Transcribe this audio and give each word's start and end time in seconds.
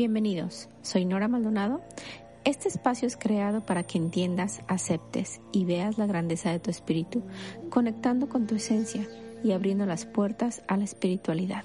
Bienvenidos, 0.00 0.70
soy 0.80 1.04
Nora 1.04 1.28
Maldonado. 1.28 1.82
Este 2.46 2.68
espacio 2.68 3.06
es 3.06 3.18
creado 3.18 3.60
para 3.66 3.82
que 3.82 3.98
entiendas, 3.98 4.62
aceptes 4.66 5.42
y 5.52 5.66
veas 5.66 5.98
la 5.98 6.06
grandeza 6.06 6.50
de 6.50 6.58
tu 6.58 6.70
espíritu, 6.70 7.22
conectando 7.68 8.26
con 8.26 8.46
tu 8.46 8.54
esencia 8.54 9.06
y 9.44 9.52
abriendo 9.52 9.84
las 9.84 10.06
puertas 10.06 10.62
a 10.68 10.78
la 10.78 10.84
espiritualidad. 10.84 11.64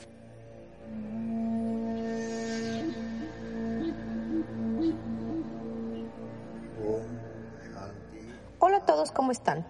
Hola 8.60 8.78
a 8.80 8.86
todos, 8.86 9.12
¿cómo 9.14 9.32
están? 9.32 9.66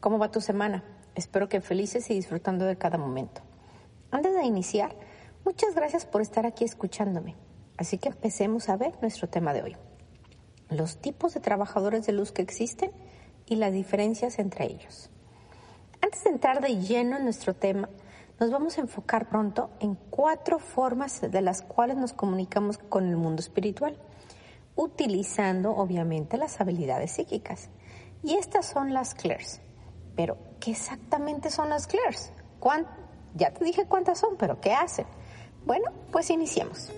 ¿Cómo 0.00 0.18
va 0.18 0.32
tu 0.32 0.40
semana? 0.40 0.82
Espero 1.14 1.48
que 1.48 1.60
felices 1.60 2.10
y 2.10 2.14
disfrutando 2.14 2.64
de 2.64 2.76
cada 2.76 2.98
momento. 2.98 3.42
Antes 4.10 4.34
de 4.34 4.44
iniciar, 4.44 4.96
muchas 5.44 5.76
gracias 5.76 6.04
por 6.04 6.20
estar 6.20 6.46
aquí 6.46 6.64
escuchándome. 6.64 7.36
Así 7.78 7.96
que 7.96 8.08
empecemos 8.08 8.68
a 8.68 8.76
ver 8.76 8.94
nuestro 9.00 9.28
tema 9.28 9.52
de 9.54 9.62
hoy. 9.62 9.76
Los 10.68 10.98
tipos 10.98 11.32
de 11.32 11.40
trabajadores 11.40 12.04
de 12.04 12.12
luz 12.12 12.32
que 12.32 12.42
existen 12.42 12.90
y 13.46 13.56
las 13.56 13.72
diferencias 13.72 14.38
entre 14.38 14.66
ellos. 14.66 15.10
Antes 16.02 16.24
de 16.24 16.30
entrar 16.30 16.60
de 16.60 16.76
lleno 16.76 17.16
en 17.16 17.24
nuestro 17.24 17.54
tema, 17.54 17.88
nos 18.38 18.50
vamos 18.50 18.78
a 18.78 18.82
enfocar 18.82 19.28
pronto 19.28 19.70
en 19.80 19.94
cuatro 19.94 20.58
formas 20.58 21.20
de 21.20 21.40
las 21.40 21.62
cuales 21.62 21.96
nos 21.96 22.12
comunicamos 22.12 22.78
con 22.78 23.08
el 23.08 23.16
mundo 23.16 23.40
espiritual, 23.40 23.96
utilizando 24.76 25.74
obviamente 25.74 26.36
las 26.36 26.60
habilidades 26.60 27.12
psíquicas. 27.12 27.70
Y 28.22 28.34
estas 28.34 28.66
son 28.66 28.92
las 28.92 29.14
clairs. 29.14 29.60
Pero, 30.14 30.36
¿qué 30.60 30.72
exactamente 30.72 31.50
son 31.50 31.68
las 31.68 31.86
clairs? 31.86 32.32
Ya 33.34 33.52
te 33.52 33.64
dije 33.64 33.86
cuántas 33.86 34.18
son, 34.18 34.36
pero 34.36 34.60
¿qué 34.60 34.72
hacen? 34.72 35.06
Bueno, 35.64 35.92
pues 36.10 36.30
iniciemos. 36.30 36.92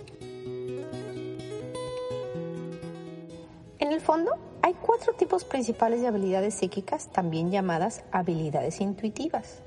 En 3.91 3.95
el 3.95 4.03
fondo, 4.03 4.39
hay 4.63 4.75
cuatro 4.75 5.15
tipos 5.15 5.45
principales 5.45 6.01
de 6.01 6.07
habilidades 6.07 6.55
psíquicas, 6.55 7.09
también 7.09 7.51
llamadas 7.51 8.05
habilidades 8.13 8.81
intuitivas. 8.81 9.65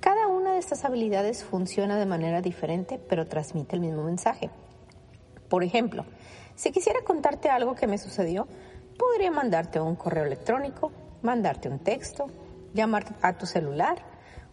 Cada 0.00 0.26
una 0.26 0.54
de 0.54 0.58
estas 0.58 0.84
habilidades 0.84 1.44
funciona 1.44 1.96
de 1.96 2.04
manera 2.04 2.40
diferente, 2.40 2.98
pero 3.08 3.28
transmite 3.28 3.76
el 3.76 3.82
mismo 3.82 4.02
mensaje. 4.02 4.50
Por 5.48 5.62
ejemplo, 5.62 6.04
si 6.56 6.72
quisiera 6.72 7.02
contarte 7.04 7.48
algo 7.48 7.76
que 7.76 7.86
me 7.86 7.96
sucedió, 7.96 8.48
podría 8.98 9.30
mandarte 9.30 9.78
un 9.78 9.94
correo 9.94 10.24
electrónico, 10.24 10.90
mandarte 11.22 11.68
un 11.68 11.78
texto, 11.78 12.26
llamar 12.72 13.04
a 13.22 13.34
tu 13.34 13.46
celular 13.46 13.98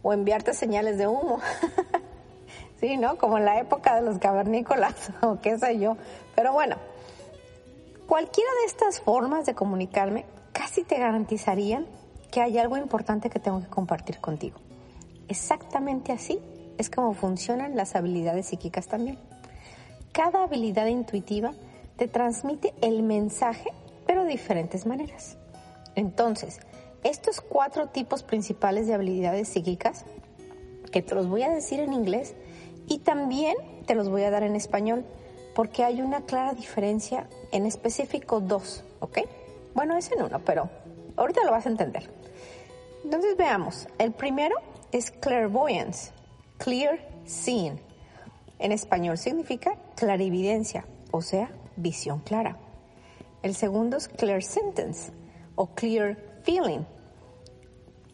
o 0.04 0.14
enviarte 0.14 0.54
señales 0.54 1.00
de 1.00 1.08
humo. 1.08 1.40
sí, 2.80 2.98
¿no? 2.98 3.18
Como 3.18 3.40
en 3.40 3.46
la 3.46 3.60
época 3.60 3.96
de 3.96 4.04
los 4.04 4.20
cavernícolas 4.20 5.12
o 5.24 5.42
qué 5.42 5.58
sé 5.58 5.80
yo. 5.80 5.98
Pero 6.36 6.54
bueno, 6.54 6.78
Cualquiera 8.12 8.50
de 8.60 8.66
estas 8.66 9.00
formas 9.00 9.46
de 9.46 9.56
comunicarme 9.56 10.26
casi 10.52 10.84
te 10.84 10.98
garantizarían 10.98 11.88
que 12.30 12.42
hay 12.42 12.58
algo 12.58 12.76
importante 12.76 13.30
que 13.30 13.40
tengo 13.40 13.62
que 13.62 13.70
compartir 13.70 14.20
contigo. 14.20 14.58
Exactamente 15.30 16.12
así 16.12 16.38
es 16.78 16.90
como 16.90 17.14
funcionan 17.14 17.78
las 17.78 17.96
habilidades 17.96 18.48
psíquicas 18.48 18.88
también. 18.88 19.18
Cada 20.12 20.44
habilidad 20.44 20.88
intuitiva 20.88 21.54
te 21.96 22.10
transmite 22.10 22.74
el 22.82 23.02
mensaje, 23.02 23.70
pero 24.06 24.24
de 24.26 24.32
diferentes 24.32 24.86
maneras. 24.86 25.38
Entonces, 25.96 26.60
estos 27.06 27.40
cuatro 27.40 27.88
tipos 27.88 28.24
principales 28.24 28.88
de 28.88 28.94
habilidades 28.94 29.48
psíquicas, 29.48 30.04
que 30.92 31.02
te 31.02 31.16
los 31.16 31.30
voy 31.30 31.44
a 31.44 31.50
decir 31.50 31.80
en 31.80 31.94
inglés 31.94 32.36
y 32.90 32.98
también 33.00 33.56
te 33.86 33.96
los 33.96 34.10
voy 34.10 34.24
a 34.24 34.32
dar 34.32 34.44
en 34.44 34.58
español, 34.58 35.06
porque 35.54 35.84
hay 35.84 36.02
una 36.02 36.22
clara 36.22 36.54
diferencia, 36.54 37.28
en 37.52 37.66
específico 37.66 38.40
dos, 38.40 38.84
¿ok? 39.00 39.20
Bueno, 39.74 39.98
es 39.98 40.12
en 40.12 40.22
uno, 40.22 40.40
pero 40.46 40.70
ahorita 41.16 41.44
lo 41.44 41.52
vas 41.52 41.66
a 41.66 41.70
entender. 41.70 42.10
Entonces 43.04 43.36
veamos, 43.36 43.88
el 43.98 44.12
primero 44.12 44.56
es 44.92 45.12
clairvoyance, 45.12 46.12
clear 46.58 47.00
seeing. 47.26 47.80
En 48.60 48.72
español 48.72 49.18
significa 49.18 49.76
clarividencia, 49.96 50.86
o 51.12 51.22
sea, 51.22 51.52
visión 51.76 52.20
clara. 52.20 52.58
El 53.42 53.56
segundo 53.56 53.98
es 53.98 54.08
clear 54.08 54.44
sentence 54.44 55.12
o 55.56 55.68
clear 55.68 56.18
feeling. 56.44 56.84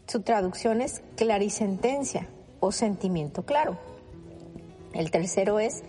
Su 0.07 0.21
traducción 0.21 0.81
es 0.81 1.01
clarisentencia 1.17 2.27
o 2.61 2.71
sentimiento 2.71 3.43
claro. 3.43 3.77
El 4.93 5.11
tercero 5.11 5.59
es 5.59 5.83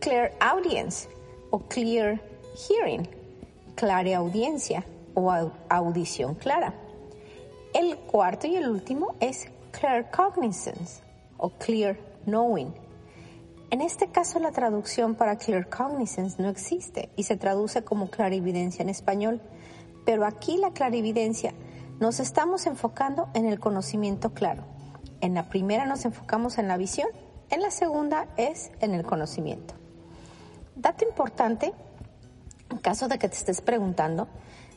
clear 0.00 0.32
audience 0.40 1.08
o 1.50 1.58
clear 1.58 2.20
hearing, 2.54 3.08
clara 3.74 4.16
audiencia 4.16 4.84
o 5.14 5.30
audición 5.68 6.34
clara. 6.34 6.74
El 7.74 7.98
cuarto 7.98 8.46
y 8.46 8.56
el 8.56 8.68
último 8.68 9.14
es 9.20 9.48
clear 9.72 10.10
cognizance 10.10 11.02
o 11.36 11.50
clear 11.50 11.96
knowing. 12.24 12.72
En 13.70 13.80
este 13.82 14.08
caso 14.08 14.38
la 14.38 14.52
traducción 14.52 15.14
para 15.14 15.36
clear 15.36 15.68
cognizance 15.68 16.40
no 16.40 16.48
existe 16.48 17.10
y 17.16 17.24
se 17.24 17.36
traduce 17.36 17.82
como 17.82 18.08
clarividencia 18.08 18.82
en 18.82 18.88
español, 18.88 19.42
pero 20.06 20.24
aquí 20.24 20.56
la 20.56 20.72
clarividencia 20.72 21.52
nos 22.00 22.20
estamos 22.20 22.66
enfocando 22.66 23.28
en 23.34 23.44
el 23.44 23.58
conocimiento 23.58 24.32
claro. 24.32 24.64
En 25.20 25.34
la 25.34 25.48
primera 25.48 25.84
nos 25.84 26.04
enfocamos 26.04 26.58
en 26.58 26.68
la 26.68 26.76
visión, 26.76 27.08
en 27.50 27.60
la 27.60 27.70
segunda 27.70 28.28
es 28.36 28.70
en 28.80 28.94
el 28.94 29.04
conocimiento. 29.04 29.74
Dato 30.78 31.04
importante, 31.04 31.72
en 32.70 32.78
caso 32.78 33.08
de 33.08 33.18
que 33.18 33.28
te 33.28 33.34
estés 33.34 33.60
preguntando, 33.60 34.28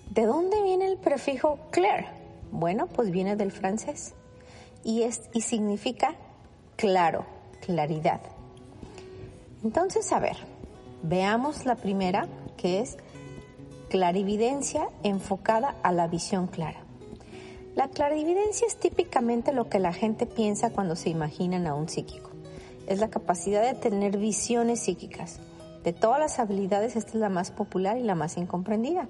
¿de 0.09 0.25
dónde 0.25 0.59
viene 0.63 0.87
el 0.87 0.97
prefijo 0.97 1.59
clair? 1.69 2.05
Bueno, 2.51 2.87
pues 2.87 3.11
viene 3.11 3.35
del 3.35 3.51
francés 3.51 4.15
y, 4.83 5.03
es, 5.03 5.29
y 5.31 5.41
significa 5.41 6.15
claro, 6.75 7.27
claridad. 7.63 8.19
Entonces, 9.63 10.11
a 10.11 10.19
ver, 10.19 10.37
veamos 11.03 11.67
la 11.67 11.75
primera, 11.75 12.27
que 12.57 12.79
es 12.79 12.97
clarividencia 13.87 14.89
enfocada 15.03 15.75
a 15.83 15.91
la 15.91 16.07
visión 16.07 16.47
clara. 16.47 16.79
La 17.75 17.89
clarividencia 17.89 18.65
es 18.65 18.77
típicamente 18.77 19.53
lo 19.53 19.69
que 19.69 19.77
la 19.77 19.93
gente 19.93 20.25
piensa 20.25 20.71
cuando 20.71 20.95
se 20.95 21.11
imaginan 21.11 21.67
a 21.67 21.75
un 21.75 21.89
psíquico. 21.89 22.31
Es 22.87 22.97
la 22.97 23.11
capacidad 23.11 23.61
de 23.61 23.75
tener 23.75 24.17
visiones 24.17 24.79
psíquicas 24.79 25.39
de 25.83 25.93
todas 25.93 26.19
las 26.19 26.39
habilidades, 26.39 26.95
esta 26.95 27.11
es 27.11 27.15
la 27.15 27.29
más 27.29 27.51
popular 27.51 27.97
y 27.97 28.03
la 28.03 28.15
más 28.15 28.37
incomprendida. 28.37 29.07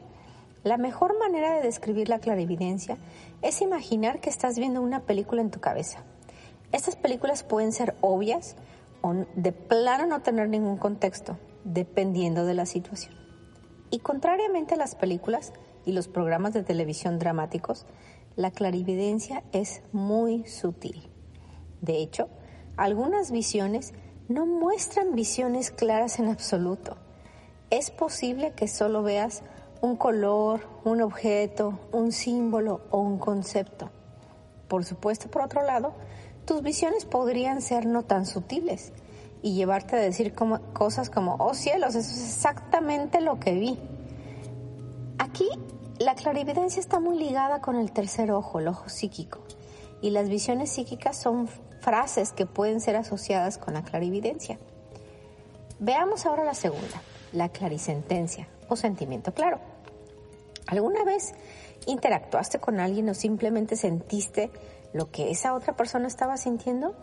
La 0.64 0.78
mejor 0.78 1.18
manera 1.18 1.56
de 1.56 1.62
describir 1.62 2.08
la 2.08 2.20
clarividencia 2.20 2.98
es 3.42 3.62
imaginar 3.62 4.22
que 4.22 4.30
estás 4.30 4.58
viendo 4.58 4.82
una 4.82 5.02
película 5.02 5.42
en 5.42 5.52
tu 5.52 5.60
cabeza. 5.60 6.04
Estas 6.72 6.96
películas 6.96 7.44
pueden 7.44 7.72
ser 7.72 7.96
obvias 8.02 8.56
o 9.02 9.14
de 9.36 9.52
plano 9.52 10.06
no 10.06 10.22
tener 10.22 10.50
ningún 10.50 10.78
contexto, 10.78 11.38
dependiendo 11.64 12.46
de 12.46 12.54
la 12.54 12.66
situación. 12.66 13.16
Y 13.90 14.00
contrariamente 14.00 14.76
a 14.76 14.78
las 14.78 14.96
películas 14.96 15.52
y 15.86 15.92
los 15.92 16.08
programas 16.08 16.54
de 16.54 16.64
televisión 16.64 17.20
dramáticos, 17.20 17.86
la 18.36 18.52
clarividencia 18.52 19.44
es 19.52 19.82
muy 19.92 20.46
sutil. 20.46 21.10
De 21.82 21.98
hecho, 21.98 22.30
algunas 22.78 23.32
visiones 23.32 23.94
no 24.34 24.46
muestran 24.46 25.14
visiones 25.14 25.72
claras 25.72 26.20
en 26.20 26.30
absoluto. 26.30 26.98
Es 27.70 27.92
posible 27.92 28.54
que 28.54 28.68
solo 28.68 29.04
veas 29.04 29.44
un 29.82 29.96
color, 29.96 30.62
un 30.84 31.02
objeto, 31.02 31.80
un 31.92 32.12
símbolo 32.12 32.82
o 32.92 33.00
un 33.00 33.18
concepto. 33.18 33.90
Por 34.68 34.86
supuesto, 34.86 35.30
por 35.30 35.42
otro 35.42 35.64
lado, 35.66 35.94
tus 36.46 36.62
visiones 36.62 37.06
podrían 37.06 37.62
ser 37.62 37.86
no 37.86 38.04
tan 38.04 38.26
sutiles 38.26 38.94
y 39.42 39.54
llevarte 39.56 39.96
a 39.96 40.00
decir 40.00 40.34
cosas 40.34 41.10
como, 41.10 41.36
oh 41.40 41.54
cielos, 41.54 41.96
eso 41.96 42.12
es 42.12 42.36
exactamente 42.36 43.22
lo 43.22 43.40
que 43.40 43.54
vi. 43.54 43.80
Aquí 45.18 45.48
la 46.00 46.16
clarividencia 46.16 46.80
está 46.80 47.00
muy 47.00 47.18
ligada 47.18 47.62
con 47.62 47.76
el 47.76 47.92
tercer 47.92 48.32
ojo, 48.32 48.60
el 48.60 48.68
ojo 48.68 48.90
psíquico, 48.90 49.40
y 50.02 50.12
las 50.12 50.30
visiones 50.30 50.72
psíquicas 50.72 51.18
son 51.18 51.48
frases 51.82 52.32
que 52.32 52.46
pueden 52.46 52.80
ser 52.80 52.96
asociadas 52.96 53.58
con 53.58 53.74
la 53.74 53.84
clarividencia. 53.84 54.58
Veamos 55.80 56.26
ahora 56.26 56.44
la 56.44 56.54
segunda, 56.54 57.02
la 57.34 57.50
clarisentencia 57.50 58.48
o 58.70 58.76
sentimiento 58.76 59.34
claro. 59.34 59.60
¿Alguna 60.68 61.04
vez 61.04 61.34
interactuaste 61.88 62.60
con 62.60 62.80
alguien 62.80 63.10
o 63.10 63.14
simplemente 63.14 63.76
sentiste 63.76 64.52
lo 64.94 65.10
que 65.10 65.32
esa 65.32 65.54
otra 65.54 65.76
persona 65.76 66.08
estaba 66.08 66.38
sintiendo? 66.38 66.96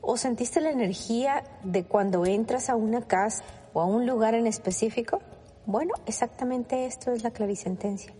¿O 0.00 0.16
sentiste 0.16 0.60
la 0.60 0.70
energía 0.70 1.44
de 1.64 1.84
cuando 1.84 2.26
entras 2.26 2.68
a 2.68 2.76
una 2.76 3.02
casa 3.02 3.42
o 3.72 3.80
a 3.80 3.86
un 3.86 4.06
lugar 4.06 4.34
en 4.34 4.46
específico? 4.46 5.20
Bueno, 5.64 5.94
exactamente 6.06 6.86
esto 6.86 7.12
es 7.12 7.22
la 7.22 7.30
clarisentencia. 7.30 8.12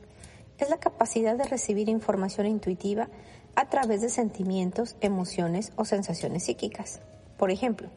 Es 0.59 0.71
la 0.71 0.79
capacidad 0.79 1.37
de 1.37 1.45
recibir 1.45 1.89
información 1.89 2.47
intuitiva 2.47 3.09
a 3.55 3.69
través 3.69 4.01
de 4.01 4.09
sentimientos, 4.09 4.97
emociones 5.01 5.73
o 5.77 5.85
sensaciones 5.85 6.45
psíquicas. 6.45 7.01
Por 7.37 7.51
ejemplo, 7.51 7.89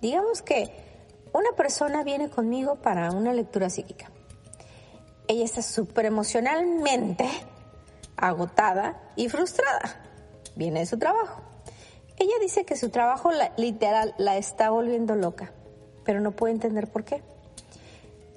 digamos 0.00 0.42
que 0.42 0.70
Una 1.32 1.52
persona 1.52 2.02
viene 2.02 2.28
conmigo 2.28 2.76
para 2.76 3.12
una 3.12 3.32
lectura 3.32 3.70
psíquica. 3.70 4.10
Ella 5.28 5.44
está 5.44 5.62
súper 5.62 6.06
emocionalmente 6.06 7.28
agotada 8.16 9.00
y 9.14 9.28
frustrada. 9.28 10.02
Viene 10.56 10.80
de 10.80 10.86
su 10.86 10.98
trabajo. 10.98 11.40
Ella 12.18 12.34
dice 12.40 12.64
que 12.64 12.76
su 12.76 12.90
trabajo 12.90 13.30
literal 13.56 14.14
la 14.18 14.36
está 14.36 14.70
volviendo 14.70 15.14
loca, 15.14 15.52
pero 16.04 16.20
no 16.20 16.32
puede 16.32 16.52
entender 16.54 16.88
por 16.88 17.04
qué. 17.04 17.22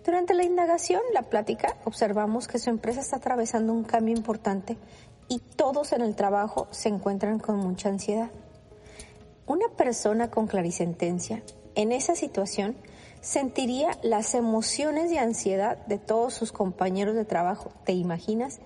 Durante 0.05 0.35
la 0.35 0.44
indagación, 0.44 1.01
la 1.13 1.23
plática, 1.23 1.75
observamos 1.85 2.47
que 2.47 2.59
su 2.59 2.69
empresa 2.69 3.01
está 3.01 3.17
atravesando 3.17 3.73
un 3.73 3.83
cambio 3.83 4.15
importante 4.15 4.77
y 5.28 5.40
todos 5.40 5.94
en 5.94 6.02
el 6.02 6.16
trabajo 6.16 6.68
se 6.72 6.90
encuentran 6.90 7.40
con 7.40 7.58
mucha 7.58 7.90
ansiedad. 7.90 8.30
Una 9.46 9.68
persona 9.70 10.30
con 10.30 10.48
clarisentencia 10.48 11.44
en 11.75 11.92
esa 11.92 12.16
situación 12.16 12.75
sentiría 13.22 13.98
las 14.04 14.36
emociones 14.36 15.10
de 15.10 15.20
ansiedad 15.20 15.78
de 15.86 15.98
todos 15.98 16.34
sus 16.34 16.52
compañeros 16.52 17.16
de 17.16 17.25
trabajo. 17.25 17.72
¿Te 17.86 17.94
imaginas 17.94 18.60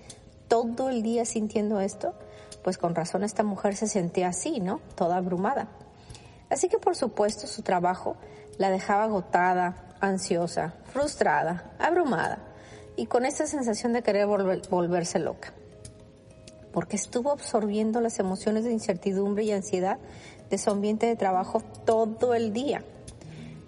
todo 0.48 0.90
el 0.90 1.02
día 1.02 1.24
sintiendo 1.24 1.80
esto? 1.80 2.14
Pues 2.62 2.76
con 2.76 2.94
razón 2.94 3.22
esta 3.22 3.44
mujer 3.44 3.76
se 3.76 3.86
sentía 3.86 4.28
así, 4.28 4.60
¿no? 4.60 4.80
Toda 4.94 5.16
abrumada. 5.16 5.68
Así 6.50 6.68
que 6.68 6.78
por 6.78 6.96
supuesto 6.96 7.46
su 7.46 7.62
trabajo 7.62 8.16
la 8.56 8.70
dejaba 8.70 9.04
agotada, 9.04 9.94
ansiosa, 10.00 10.74
frustrada, 10.92 11.72
abrumada 11.78 12.38
y 12.96 13.06
con 13.06 13.24
esta 13.24 13.46
sensación 13.46 13.92
de 13.92 14.02
querer 14.02 14.26
volverse 14.26 15.18
loca. 15.18 15.52
Porque 16.72 16.96
estuvo 16.96 17.30
absorbiendo 17.30 18.00
las 18.00 18.18
emociones 18.18 18.64
de 18.64 18.72
incertidumbre 18.72 19.44
y 19.44 19.52
ansiedad 19.52 19.98
de 20.50 20.58
su 20.58 20.70
ambiente 20.70 21.06
de 21.06 21.16
trabajo 21.16 21.62
todo 21.84 22.34
el 22.34 22.52
día. 22.52 22.84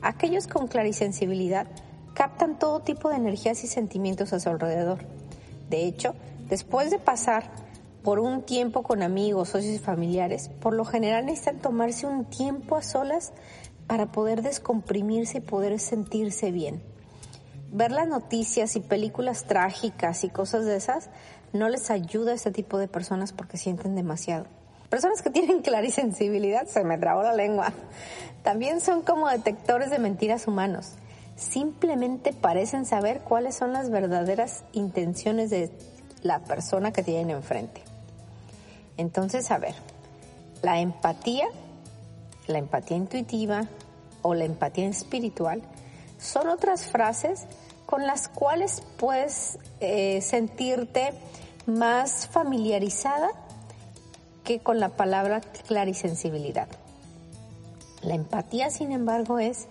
Aquellos 0.02 0.46
con 0.46 0.66
clarisensibilidad 0.66 1.66
captan 2.14 2.58
todo 2.58 2.80
tipo 2.80 3.10
de 3.10 3.16
energías 3.16 3.64
y 3.64 3.66
sentimientos 3.66 4.32
a 4.32 4.40
su 4.40 4.48
alrededor. 4.48 4.98
De 5.68 5.84
hecho, 5.84 6.14
después 6.48 6.90
de 6.90 6.98
pasar 6.98 7.50
por 8.02 8.18
un 8.18 8.42
tiempo 8.42 8.82
con 8.82 9.02
amigos, 9.02 9.50
socios 9.50 9.74
y 9.74 9.78
familiares, 9.78 10.50
por 10.60 10.74
lo 10.74 10.84
general 10.84 11.26
necesitan 11.26 11.58
tomarse 11.58 12.06
un 12.06 12.24
tiempo 12.24 12.76
a 12.76 12.82
solas 12.82 13.32
para 13.86 14.10
poder 14.12 14.42
descomprimirse 14.42 15.38
y 15.38 15.40
poder 15.42 15.78
sentirse 15.78 16.50
bien. 16.50 16.82
Ver 17.72 17.92
las 17.92 18.08
noticias 18.08 18.74
y 18.76 18.80
películas 18.80 19.44
trágicas 19.44 20.24
y 20.24 20.28
cosas 20.28 20.64
de 20.64 20.76
esas 20.76 21.10
no 21.52 21.68
les 21.68 21.90
ayuda 21.90 22.32
a 22.32 22.34
este 22.34 22.50
tipo 22.50 22.78
de 22.78 22.88
personas 22.88 23.32
porque 23.32 23.56
sienten 23.56 23.94
demasiado. 23.94 24.46
Personas 24.88 25.22
que 25.22 25.30
tienen 25.30 25.62
clarisensibilidad, 25.62 26.66
se 26.66 26.84
me 26.84 26.98
trabó 26.98 27.22
la 27.22 27.34
lengua, 27.34 27.72
también 28.42 28.80
son 28.80 29.02
como 29.02 29.28
detectores 29.28 29.90
de 29.90 29.98
mentiras 29.98 30.46
humanos. 30.46 30.92
Simplemente 31.36 32.32
parecen 32.32 32.84
saber 32.84 33.20
cuáles 33.20 33.56
son 33.56 33.72
las 33.72 33.90
verdaderas 33.90 34.62
intenciones 34.72 35.50
de 35.50 35.70
la 36.22 36.40
persona 36.40 36.92
que 36.92 37.02
tienen 37.02 37.30
enfrente. 37.30 37.80
Entonces, 38.96 39.50
a 39.50 39.58
ver, 39.58 39.74
la 40.62 40.80
empatía, 40.80 41.46
la 42.46 42.58
empatía 42.58 42.98
intuitiva 42.98 43.66
o 44.20 44.34
la 44.34 44.44
empatía 44.44 44.86
espiritual 44.86 45.62
son 46.18 46.48
otras 46.48 46.86
frases 46.86 47.46
con 47.90 48.06
las 48.06 48.28
cuales 48.28 48.84
puedes 48.98 49.58
eh, 49.80 50.20
sentirte 50.22 51.12
más 51.66 52.28
familiarizada 52.28 53.30
con 54.58 54.80
la 54.80 54.88
palabra 54.88 55.40
clarisensibilidad. 55.68 56.68
La 58.02 58.14
empatía, 58.14 58.70
sin 58.70 58.90
embargo, 58.90 59.38
es, 59.38 59.68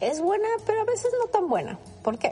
es 0.00 0.20
buena, 0.22 0.48
pero 0.64 0.80
a 0.80 0.84
veces 0.84 1.12
no 1.20 1.26
tan 1.26 1.48
buena. 1.48 1.78
¿Por 2.02 2.18
qué? 2.18 2.30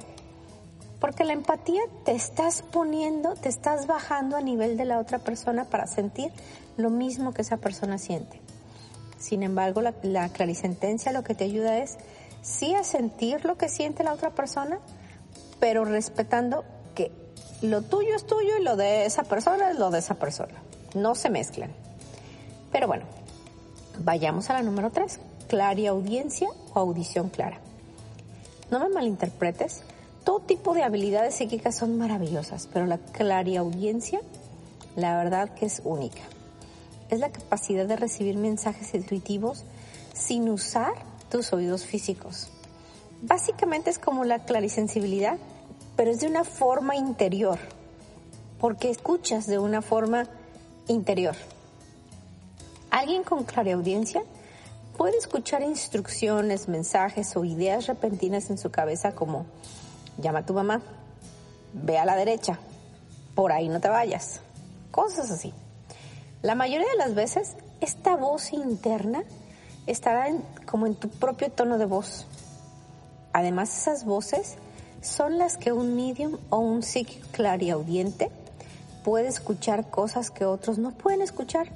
Porque 1.00 1.25
la 1.25 1.35
empatía 1.35 1.82
te 2.05 2.12
estás 2.12 2.62
poniendo, 2.62 3.35
te 3.35 3.49
estás 3.49 3.87
bajando 3.87 4.37
a 4.37 4.41
nivel 4.41 4.76
de 4.76 4.87
la 4.87 4.99
otra 4.99 5.19
persona 5.19 5.64
para 5.64 5.87
sentir 5.87 6.32
lo 6.76 6.88
mismo 6.88 7.35
que 7.35 7.43
esa 7.43 7.58
persona 7.58 7.99
siente. 7.99 8.41
Sin 9.19 9.43
embargo, 9.43 9.82
la 10.02 10.29
clarisentencia 10.31 11.12
lo 11.12 11.25
que 11.25 11.35
te 11.35 11.44
ayuda 11.44 11.79
es 11.79 11.99
sí 12.42 12.75
a 12.75 12.84
sentir 12.84 13.44
lo 13.44 13.56
que 13.56 13.69
siente 13.69 14.04
la 14.04 14.12
otra 14.12 14.31
persona, 14.31 14.78
pero 15.58 15.84
respetando 15.84 16.64
que 16.94 17.12
lo 17.62 17.82
tuyo 17.82 18.16
es 18.16 18.26
tuyo 18.26 18.56
y 18.58 18.62
lo 18.62 18.76
de 18.76 19.04
esa 19.06 19.25
persona 19.25 19.70
es 19.70 19.78
lo 19.78 19.90
de 19.90 19.98
esa 19.98 20.14
persona 20.14 20.54
no 20.94 21.14
se 21.14 21.31
mezclan. 21.31 21.70
Pero 22.72 22.87
bueno, 22.87 23.04
vayamos 23.98 24.50
a 24.50 24.54
la 24.54 24.62
número 24.62 24.90
3, 24.90 25.19
audiencia 25.88 26.48
o 26.75 26.78
audición 26.78 27.28
clara. 27.28 27.60
No 28.70 28.78
me 28.78 28.88
malinterpretes, 28.88 29.82
todo 30.25 30.40
tipo 30.40 30.75
de 30.75 30.82
habilidades 30.82 31.34
psíquicas 31.34 31.76
son 31.76 31.98
maravillosas, 31.98 32.69
pero 32.72 32.87
la 32.87 32.98
audiencia, 33.56 34.20
la 34.96 35.16
verdad 35.16 35.54
que 35.54 35.66
es 35.66 35.82
única. 35.84 36.22
Es 37.08 37.19
la 37.19 37.31
capacidad 37.31 37.87
de 37.87 37.96
recibir 37.96 38.37
mensajes 38.37 38.94
intuitivos 38.94 39.64
sin 40.14 40.48
usar 40.48 40.92
tus 41.30 41.52
oídos 41.52 41.86
físicos. 41.86 42.48
Básicamente 43.22 43.90
es 43.90 43.98
como 43.98 44.24
la 44.24 44.40
clarisensibilidad, 44.40 45.38
pero 45.96 46.10
es 46.10 46.20
de 46.20 46.26
una 46.26 46.44
forma 46.44 46.96
interior, 46.96 47.58
porque 48.60 48.90
escuchas 48.90 49.46
de 49.46 49.58
una 49.58 49.80
forma 49.80 50.26
interior. 50.88 51.36
Alguien 52.90 53.22
con 53.22 53.46
audiencia 53.70 54.22
puede 54.96 55.16
escuchar 55.16 55.62
instrucciones, 55.62 56.68
mensajes 56.68 57.36
o 57.36 57.44
ideas 57.44 57.86
repentinas 57.86 58.50
en 58.50 58.58
su 58.58 58.70
cabeza 58.70 59.14
como 59.14 59.46
llama 60.18 60.40
a 60.40 60.46
tu 60.46 60.52
mamá, 60.52 60.82
ve 61.72 61.98
a 61.98 62.04
la 62.04 62.16
derecha, 62.16 62.58
por 63.34 63.52
ahí 63.52 63.68
no 63.68 63.80
te 63.80 63.88
vayas, 63.88 64.40
cosas 64.90 65.30
así. 65.30 65.54
La 66.42 66.54
mayoría 66.54 66.88
de 66.88 66.96
las 66.96 67.14
veces 67.14 67.54
esta 67.80 68.16
voz 68.16 68.52
interna 68.52 69.24
estará 69.90 70.28
como 70.66 70.87
en 70.87 70.94
tu 70.94 71.08
propio 71.08 71.50
tono 71.50 71.78
de 71.78 71.87
voz. 71.87 72.26
Además 73.32 73.76
esas 73.76 74.04
voces 74.04 74.56
son 75.02 75.38
las 75.38 75.56
que 75.56 75.72
un 75.72 75.96
medium 75.96 76.38
o 76.50 76.58
un 76.58 76.82
psíquico 76.82 77.26
clariaudiente 77.32 78.31
puede 79.04 79.28
escuchar 79.28 79.90
cosas 79.90 80.30
que 80.30 80.44
otros 80.44 80.78
no 80.78 80.92
pueden 80.92 81.23
escuchar, 81.23 81.68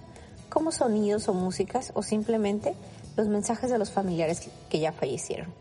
como 0.48 0.72
sonidos 0.72 1.28
o 1.28 1.34
músicas 1.34 1.90
o 1.94 2.02
simplemente 2.02 2.74
los 3.16 3.28
mensajes 3.28 3.70
de 3.70 3.78
los 3.78 3.90
familiares 3.90 4.48
que 4.68 4.78
ya 4.78 4.92
fallecieron. 4.92 5.52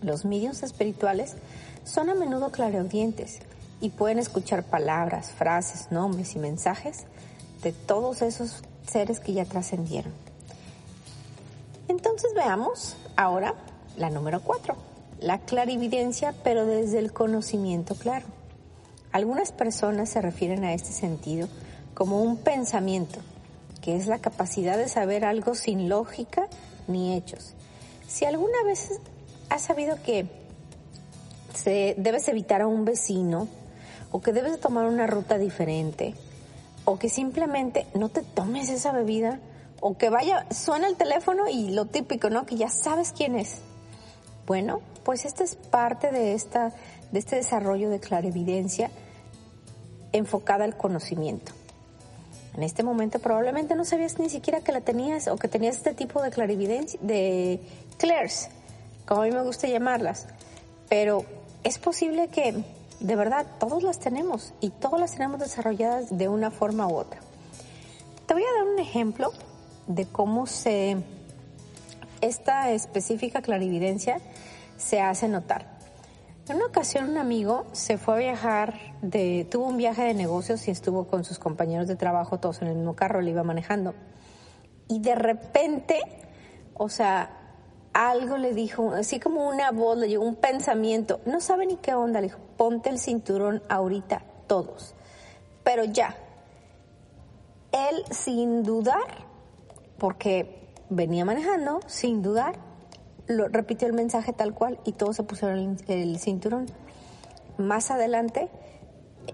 Los 0.00 0.24
medios 0.24 0.62
espirituales 0.62 1.36
son 1.84 2.08
a 2.08 2.14
menudo 2.14 2.50
clareaudientes 2.50 3.40
y 3.80 3.90
pueden 3.90 4.18
escuchar 4.18 4.64
palabras, 4.64 5.30
frases, 5.30 5.92
nombres 5.92 6.34
y 6.36 6.38
mensajes 6.38 7.04
de 7.62 7.72
todos 7.72 8.22
esos 8.22 8.62
seres 8.86 9.20
que 9.20 9.34
ya 9.34 9.44
trascendieron. 9.44 10.29
Entonces 11.90 12.32
veamos 12.34 12.96
ahora 13.16 13.56
la 13.96 14.10
número 14.10 14.40
cuatro, 14.42 14.76
la 15.18 15.40
clarividencia 15.40 16.32
pero 16.44 16.64
desde 16.64 17.00
el 17.00 17.12
conocimiento 17.12 17.96
claro. 17.96 18.26
Algunas 19.10 19.50
personas 19.50 20.08
se 20.08 20.22
refieren 20.22 20.62
a 20.62 20.72
este 20.72 20.92
sentido 20.92 21.48
como 21.94 22.22
un 22.22 22.36
pensamiento, 22.36 23.18
que 23.82 23.96
es 23.96 24.06
la 24.06 24.20
capacidad 24.20 24.78
de 24.78 24.88
saber 24.88 25.24
algo 25.24 25.56
sin 25.56 25.88
lógica 25.88 26.46
ni 26.86 27.16
hechos. 27.16 27.54
Si 28.06 28.24
alguna 28.24 28.62
vez 28.64 29.00
has 29.48 29.62
sabido 29.62 29.98
que 30.04 30.28
debes 31.64 32.28
evitar 32.28 32.62
a 32.62 32.68
un 32.68 32.84
vecino, 32.84 33.48
o 34.12 34.20
que 34.20 34.32
debes 34.32 34.60
tomar 34.60 34.86
una 34.86 35.08
ruta 35.08 35.38
diferente, 35.38 36.14
o 36.84 37.00
que 37.00 37.08
simplemente 37.08 37.88
no 37.94 38.10
te 38.10 38.22
tomes 38.22 38.68
esa 38.68 38.92
bebida, 38.92 39.40
o 39.80 39.96
que 39.96 40.10
vaya, 40.10 40.46
suena 40.50 40.88
el 40.88 40.96
teléfono 40.96 41.48
y 41.48 41.70
lo 41.70 41.86
típico, 41.86 42.30
¿no? 42.30 42.46
Que 42.46 42.56
ya 42.56 42.68
sabes 42.68 43.12
quién 43.16 43.36
es. 43.36 43.58
Bueno, 44.46 44.80
pues 45.04 45.24
esta 45.24 45.44
es 45.44 45.56
parte 45.56 46.10
de 46.10 46.34
esta 46.34 46.72
de 47.12 47.18
este 47.18 47.36
desarrollo 47.36 47.90
de 47.90 48.00
clarividencia 48.00 48.90
enfocada 50.12 50.64
al 50.64 50.76
conocimiento. 50.76 51.52
En 52.56 52.62
este 52.62 52.82
momento 52.82 53.20
probablemente 53.20 53.74
no 53.74 53.84
sabías 53.84 54.18
ni 54.18 54.28
siquiera 54.28 54.60
que 54.60 54.72
la 54.72 54.80
tenías 54.80 55.28
o 55.28 55.36
que 55.36 55.48
tenías 55.48 55.76
este 55.76 55.94
tipo 55.94 56.20
de 56.20 56.30
clarividencia, 56.30 56.98
de 57.02 57.60
clairs, 57.96 58.48
como 59.06 59.22
a 59.22 59.24
mí 59.26 59.30
me 59.30 59.42
gusta 59.42 59.68
llamarlas. 59.68 60.26
Pero 60.88 61.24
es 61.62 61.78
posible 61.78 62.28
que 62.28 62.64
de 62.98 63.16
verdad 63.16 63.46
todos 63.58 63.82
las 63.82 63.98
tenemos 63.98 64.52
y 64.60 64.70
todas 64.70 65.00
las 65.00 65.12
tenemos 65.12 65.40
desarrolladas 65.40 66.16
de 66.16 66.28
una 66.28 66.50
forma 66.50 66.88
u 66.88 66.96
otra. 66.96 67.20
Te 68.26 68.34
voy 68.34 68.42
a 68.42 68.58
dar 68.58 68.72
un 68.72 68.78
ejemplo 68.78 69.32
de 69.90 70.06
cómo 70.06 70.46
se 70.46 70.98
esta 72.20 72.70
específica 72.70 73.42
clarividencia 73.42 74.20
se 74.76 75.00
hace 75.00 75.26
notar. 75.26 75.66
En 76.48 76.56
una 76.56 76.66
ocasión 76.66 77.10
un 77.10 77.18
amigo 77.18 77.66
se 77.72 77.98
fue 77.98 78.14
a 78.14 78.18
viajar, 78.18 78.74
tuvo 79.50 79.66
un 79.66 79.76
viaje 79.76 80.02
de 80.02 80.14
negocios 80.14 80.66
y 80.68 80.70
estuvo 80.70 81.06
con 81.06 81.24
sus 81.24 81.38
compañeros 81.38 81.88
de 81.88 81.96
trabajo, 81.96 82.38
todos 82.38 82.62
en 82.62 82.68
el 82.68 82.76
mismo 82.76 82.94
carro, 82.94 83.20
le 83.20 83.30
iba 83.30 83.42
manejando. 83.42 83.94
Y 84.88 85.00
de 85.00 85.14
repente, 85.14 86.00
o 86.74 86.88
sea, 86.88 87.30
algo 87.92 88.36
le 88.36 88.54
dijo, 88.54 88.92
así 88.92 89.18
como 89.18 89.48
una 89.48 89.70
voz, 89.70 89.98
le 89.98 90.08
llegó 90.08 90.24
un 90.24 90.36
pensamiento, 90.36 91.20
no 91.26 91.40
sabe 91.40 91.66
ni 91.66 91.76
qué 91.76 91.94
onda, 91.94 92.20
le 92.20 92.28
dijo, 92.28 92.40
ponte 92.56 92.90
el 92.90 92.98
cinturón 92.98 93.62
ahorita, 93.68 94.22
todos. 94.46 94.94
Pero 95.62 95.84
ya, 95.84 96.16
él 97.72 98.04
sin 98.10 98.62
dudar, 98.62 99.29
porque 100.00 100.72
venía 100.88 101.24
manejando, 101.24 101.80
sin 101.86 102.22
dudar, 102.22 102.58
repitió 103.28 103.86
el 103.86 103.92
mensaje 103.92 104.32
tal 104.32 104.54
cual 104.54 104.80
y 104.84 104.92
todos 104.92 105.14
se 105.14 105.22
pusieron 105.22 105.78
el, 105.86 106.18
cinturón. 106.18 106.66
Más 107.58 107.90
adelante 107.90 108.48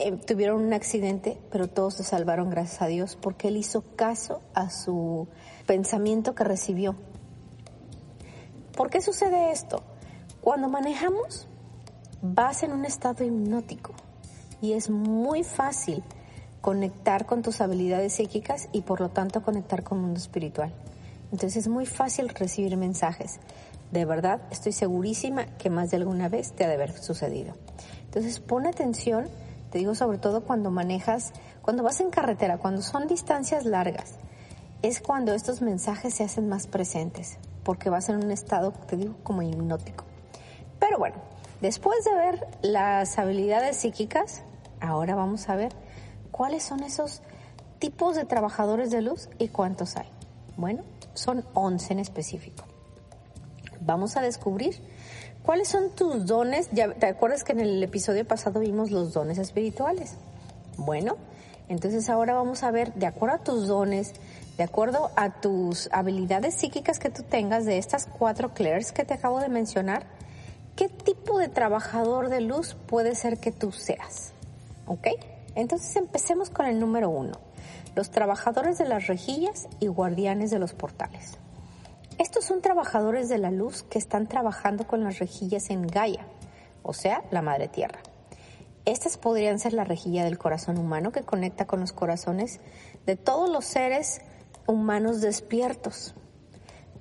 eh, 0.01 0.13
tuvieron 0.17 0.63
un 0.63 0.75
accidente, 0.75 1.39
pero 1.51 1.69
todos 1.69 1.95
se 1.95 2.05
salvaron 2.05 2.51
gracias 2.51 2.83
a 2.83 2.89
Dios 2.89 3.17
porque 3.17 3.49
él 3.49 3.57
hizo 3.57 3.83
caso 3.95 4.41
a 4.55 4.69
su 4.69 5.29
pensamiento 5.67 6.35
que 6.35 6.43
recibió. 6.45 6.97
¿Por 8.77 8.91
qué 8.91 9.01
sucede 9.01 9.53
esto? 9.53 9.83
Cuando 10.41 10.69
manejamos, 10.69 11.49
vas 12.21 12.65
en 12.65 12.73
un 12.73 12.85
estado 12.85 13.25
hipnótico 13.25 13.95
y 14.61 14.73
es 14.73 14.91
muy 14.91 15.45
fácil 15.45 16.03
conectar 16.67 17.27
con 17.27 17.43
tus 17.43 17.61
habilidades 17.61 18.15
psíquicas 18.15 18.69
y 18.73 18.81
por 18.81 19.01
lo 19.01 19.09
tanto 19.09 19.41
conectar 19.41 19.85
con 19.85 19.99
el 19.99 20.03
mundo 20.03 20.19
espiritual. 20.19 20.73
Entonces 21.31 21.59
es 21.59 21.69
muy 21.69 21.87
fácil 21.87 22.29
recibir 22.29 22.77
mensajes. 22.77 23.39
De 23.93 24.05
verdad, 24.05 24.41
estoy 24.51 24.73
segurísima 24.73 25.47
que 25.59 25.71
más 25.71 25.93
de 25.93 25.99
alguna 25.99 26.29
vez 26.29 26.55
te 26.55 26.65
ha 26.65 26.69
de 26.69 26.75
haber 26.75 26.91
sucedido. 26.99 27.55
Entonces 28.07 28.41
pon 28.41 28.67
atención, 28.67 29.29
te 29.71 29.79
digo 29.79 29.95
sobre 29.95 30.19
todo 30.19 30.41
cuando 30.41 30.73
manejas, 30.73 31.35
cuando 31.63 31.85
vas 31.85 32.01
en 32.01 32.11
carretera, 32.11 32.59
cuando 32.59 32.83
son 32.83 33.07
distancias 33.07 33.65
largas, 33.65 34.15
es 34.83 35.01
cuando 35.01 35.35
estos 35.35 35.63
mensajes 35.63 36.15
se 36.15 36.25
hacen 36.25 36.49
más 36.49 36.67
presentes 36.67 37.39
porque 37.63 37.91
vas 37.91 38.09
en 38.09 38.17
un 38.17 38.33
estado, 38.33 38.73
te 38.73 38.97
digo, 38.97 39.15
como 39.23 39.41
hipnótico. 39.43 40.03
Pero 40.81 40.99
bueno, 40.99 41.15
después 41.61 42.05
de 42.05 42.15
ver 42.17 42.49
las 42.63 43.21
habilidades 43.21 43.77
psíquicas, 43.77 44.43
ahora 44.81 45.15
vamos 45.15 45.49
a 45.49 45.55
ver 45.55 45.86
cuáles 46.37 46.62
son 46.62 46.83
esos 46.83 47.23
tipos 47.78 48.14
de 48.14 48.25
trabajadores 48.25 48.90
de 48.90 49.00
luz 49.00 49.28
y 49.38 49.49
cuántos 49.49 49.97
hay. 49.97 50.09
Bueno, 50.57 50.83
son 51.14 51.45
11 51.55 51.95
en 51.95 51.99
específico. 51.99 52.64
Vamos 53.81 54.16
a 54.16 54.21
descubrir 54.21 54.81
cuáles 55.43 55.69
son 55.69 55.90
tus 55.90 56.26
dones. 56.26 56.69
Ya 56.73 56.93
te 56.93 57.07
acuerdas 57.07 57.43
que 57.43 57.52
en 57.52 57.61
el 57.61 57.83
episodio 57.83 58.26
pasado 58.26 58.61
vimos 58.61 58.90
los 58.90 59.14
dones 59.14 59.38
espirituales. 59.38 60.14
Bueno, 60.76 61.16
entonces 61.69 62.11
ahora 62.11 62.35
vamos 62.35 62.62
a 62.62 62.71
ver, 62.71 62.93
de 62.95 63.07
acuerdo 63.07 63.37
a 63.37 63.45
tus 63.45 63.66
dones, 63.66 64.12
de 64.59 64.64
acuerdo 64.64 65.11
a 65.16 65.40
tus 65.40 65.88
habilidades 65.93 66.55
psíquicas 66.55 66.99
que 66.99 67.09
tú 67.09 67.23
tengas 67.23 67.64
de 67.64 67.78
estas 67.78 68.07
cuatro 68.07 68.52
clairs 68.52 68.93
que 68.93 69.05
te 69.05 69.14
acabo 69.14 69.40
de 69.40 69.49
mencionar, 69.49 70.07
¿qué 70.75 70.88
tipo 70.88 71.38
de 71.38 71.49
trabajador 71.49 72.28
de 72.28 72.43
luz 72.43 72.75
puede 72.87 73.14
ser 73.14 73.38
que 73.38 73.52
tú 73.52 73.73
seas? 73.73 74.33
¿Ok? 74.87 75.09
Entonces 75.57 75.97
empecemos 75.97 76.51
con 76.51 76.67
el 76.67 76.79
número 76.79 77.11
uno, 77.11 77.33
los 77.97 78.11
trabajadores 78.11 78.79
de 78.79 78.87
las 78.87 79.09
rejillas 79.09 79.67
y 79.81 79.89
guardianes 79.89 80.51
de 80.51 80.59
los 80.59 80.75
portales. 80.75 81.39
Estos 82.19 82.45
son 82.45 82.63
trabajadores 82.63 83.29
de 83.29 83.39
la 83.39 83.51
luz 83.51 83.83
que 83.83 83.99
están 83.99 84.29
trabajando 84.29 84.87
con 84.87 85.03
las 85.03 85.19
rejillas 85.19 85.71
en 85.71 85.87
Gaia, 85.87 86.27
o 86.83 86.93
sea, 86.93 87.25
la 87.31 87.43
Madre 87.43 87.69
Tierra. 87.69 87.99
Estas 88.85 89.19
podrían 89.19 89.59
ser 89.59 89.73
la 89.73 89.85
rejilla 89.85 90.25
del 90.25 90.39
corazón 90.39 90.79
humano 90.79 91.11
que 91.11 91.23
conecta 91.23 91.67
con 91.67 91.81
los 91.81 91.93
corazones 91.93 92.61
de 93.05 93.17
todos 93.17 93.51
los 93.51 93.65
seres 93.65 94.21
humanos 94.67 95.21
despiertos. 95.21 96.15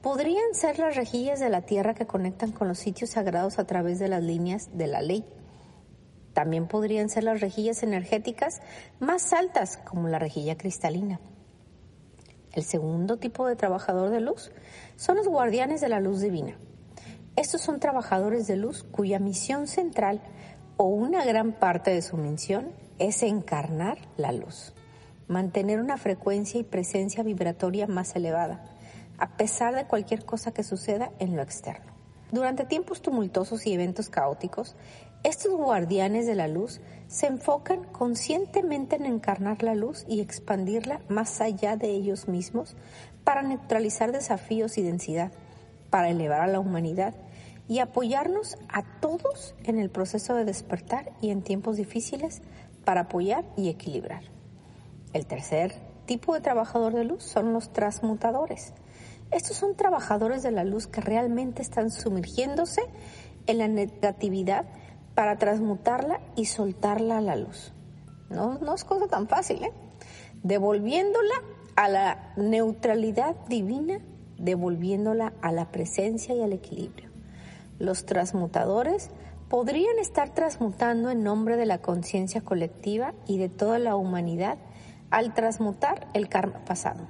Podrían 0.02 0.54
ser 0.54 0.80
las 0.80 0.96
rejillas 0.96 1.40
de 1.40 1.50
la 1.50 1.62
tierra 1.62 1.94
que 1.94 2.08
conectan 2.08 2.52
con 2.52 2.68
los 2.68 2.80
sitios 2.80 3.12
sagrados 3.12 3.60
a 3.60 3.68
través 3.68 4.00
de 4.00 4.08
las 4.08 4.24
líneas 4.24 4.70
de 4.74 4.88
la 4.88 5.02
ley. 5.02 5.26
También 6.36 6.68
podrían 6.68 7.10
ser 7.10 7.24
las 7.24 7.42
rejillas 7.42 7.82
energéticas 7.82 8.62
más 9.00 9.34
altas, 9.34 9.78
como 9.78 10.08
la 10.08 10.20
rejilla 10.20 10.56
cristalina. 10.56 11.20
El 12.54 12.64
segundo 12.64 13.18
tipo 13.18 13.48
de 13.48 13.56
trabajador 13.56 14.12
de 14.12 14.22
luz 14.22 14.52
son 14.96 15.18
los 15.18 15.28
guardianes 15.28 15.82
de 15.82 15.90
la 15.90 16.00
luz 16.00 16.22
divina. 16.22 16.56
Estos 17.36 17.62
son 17.62 17.80
trabajadores 17.80 18.46
de 18.46 18.56
luz 18.56 18.84
cuya 18.84 19.18
misión 19.18 19.66
central 19.66 20.22
o 20.78 20.84
una 20.84 21.26
gran 21.26 21.54
parte 21.54 21.90
de 21.90 22.04
su 22.04 22.18
misión 22.18 22.72
es 23.00 23.24
encarnar 23.24 23.98
la 24.16 24.32
luz 24.32 24.76
mantener 25.28 25.80
una 25.80 25.98
frecuencia 25.98 26.60
y 26.60 26.64
presencia 26.64 27.24
vibratoria 27.24 27.88
más 27.88 28.16
elevada, 28.16 28.64
a 29.18 29.38
pesar 29.38 29.76
de 29.76 29.86
cualquier 29.86 30.26
cosa 30.26 30.54
que 30.54 30.64
suceda 30.64 31.12
en 31.20 31.36
lo 31.36 31.42
externo. 31.42 31.94
Durante 32.32 32.66
tiempos 32.66 33.02
tumultuosos 33.02 33.66
y 33.66 33.74
eventos 33.74 34.10
caóticos, 34.10 34.76
estos 35.26 35.56
guardianes 35.56 36.28
de 36.28 36.36
la 36.36 36.48
luz 36.48 36.82
se 37.08 37.26
enfocan 37.26 37.84
conscientemente 37.86 38.96
en 38.96 39.08
encarnar 39.08 39.64
la 39.64 39.74
luz 39.74 40.06
y 40.08 40.22
expandirla 40.22 41.02
más 41.10 41.42
allá 41.42 41.78
de 41.78 41.90
ellos 41.90 42.28
mismos 42.28 42.76
para 43.24 43.42
neutralizar 43.42 44.12
desafíos 44.12 44.78
y 44.78 44.84
densidad, 44.84 45.32
para 45.90 46.10
elevar 46.10 46.42
a 46.42 46.48
la 46.48 46.60
humanidad 46.60 47.16
y 47.68 47.80
apoyarnos 47.80 48.60
a 48.70 48.84
todos 49.00 49.56
en 49.64 49.80
el 49.80 49.90
proceso 49.90 50.36
de 50.36 50.46
despertar 50.46 51.12
y 51.22 51.32
en 51.32 51.42
tiempos 51.42 51.78
difíciles 51.78 52.44
para 52.84 53.02
apoyar 53.02 53.46
y 53.58 53.70
equilibrar. 53.70 54.22
El 55.14 55.26
tercer 55.26 55.74
tipo 56.06 56.36
de 56.36 56.42
trabajador 56.42 56.94
de 56.94 57.04
luz 57.04 57.24
son 57.24 57.52
los 57.52 57.74
transmutadores. 57.74 58.74
Estos 59.32 59.58
son 59.58 59.76
trabajadores 59.76 60.44
de 60.44 60.52
la 60.52 60.64
luz 60.64 60.86
que 60.86 61.02
realmente 61.02 61.64
están 61.64 61.90
sumergiéndose 61.90 62.82
en 63.48 63.58
la 63.58 63.68
negatividad 63.68 64.66
para 65.16 65.38
transmutarla 65.38 66.20
y 66.36 66.46
soltarla 66.46 67.18
a 67.18 67.22
la 67.22 67.36
luz. 67.36 67.74
No, 68.30 68.60
es 68.74 68.84
cosa 68.84 69.08
tan 69.08 69.28
fácil, 69.28 69.64
¿eh? 69.64 69.72
Devolviéndola 70.44 71.36
a 71.76 71.90
la 71.90 72.34
neutralidad 72.36 73.36
divina, 73.48 74.00
devolviéndola 74.38 75.34
a 75.42 75.52
la 75.52 75.72
presencia 75.72 76.36
y 76.36 76.42
al 76.42 76.54
equilibrio. 76.54 77.10
Los 77.80 78.06
transmutadores 78.06 79.10
podrían 79.50 80.00
estar 80.00 80.34
transmutando 80.34 81.10
en 81.10 81.24
nombre 81.24 81.56
de 81.58 81.66
la 81.66 81.80
conciencia 81.80 82.42
colectiva 82.42 83.14
y 83.28 83.38
de 83.38 83.50
toda 83.50 83.80
la 83.80 83.96
humanidad 83.96 84.58
al 85.12 85.34
transmutar 85.34 86.08
el 86.14 86.30
karma 86.30 86.66
pasado. 86.66 87.08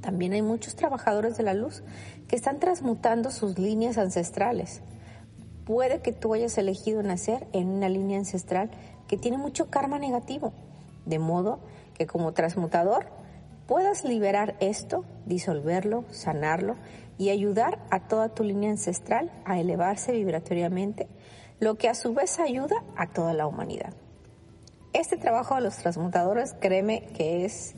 También 0.00 0.32
hay 0.32 0.42
muchos 0.42 0.76
trabajadores 0.76 1.36
de 1.36 1.42
la 1.42 1.54
luz 1.54 1.82
que 2.26 2.36
están 2.36 2.58
transmutando 2.58 3.30
sus 3.30 3.58
líneas 3.58 3.98
ancestrales. 3.98 4.82
Puede 5.70 6.00
que 6.00 6.10
tú 6.10 6.34
hayas 6.34 6.58
elegido 6.58 7.00
nacer 7.04 7.46
en 7.52 7.68
una 7.68 7.88
línea 7.88 8.18
ancestral 8.18 8.72
que 9.06 9.16
tiene 9.16 9.38
mucho 9.38 9.70
karma 9.70 10.00
negativo, 10.00 10.52
de 11.06 11.20
modo 11.20 11.60
que 11.94 12.08
como 12.08 12.32
transmutador 12.32 13.06
puedas 13.68 14.02
liberar 14.02 14.56
esto, 14.58 15.04
disolverlo, 15.26 16.06
sanarlo 16.10 16.74
y 17.18 17.28
ayudar 17.30 17.78
a 17.92 18.08
toda 18.08 18.30
tu 18.30 18.42
línea 18.42 18.68
ancestral 18.68 19.30
a 19.44 19.60
elevarse 19.60 20.10
vibratoriamente, 20.10 21.06
lo 21.60 21.76
que 21.76 21.88
a 21.88 21.94
su 21.94 22.14
vez 22.14 22.40
ayuda 22.40 22.82
a 22.96 23.06
toda 23.06 23.32
la 23.32 23.46
humanidad. 23.46 23.94
Este 24.92 25.18
trabajo 25.18 25.54
de 25.54 25.60
los 25.60 25.76
transmutadores, 25.76 26.52
créeme 26.58 27.02
que 27.16 27.44
es, 27.44 27.76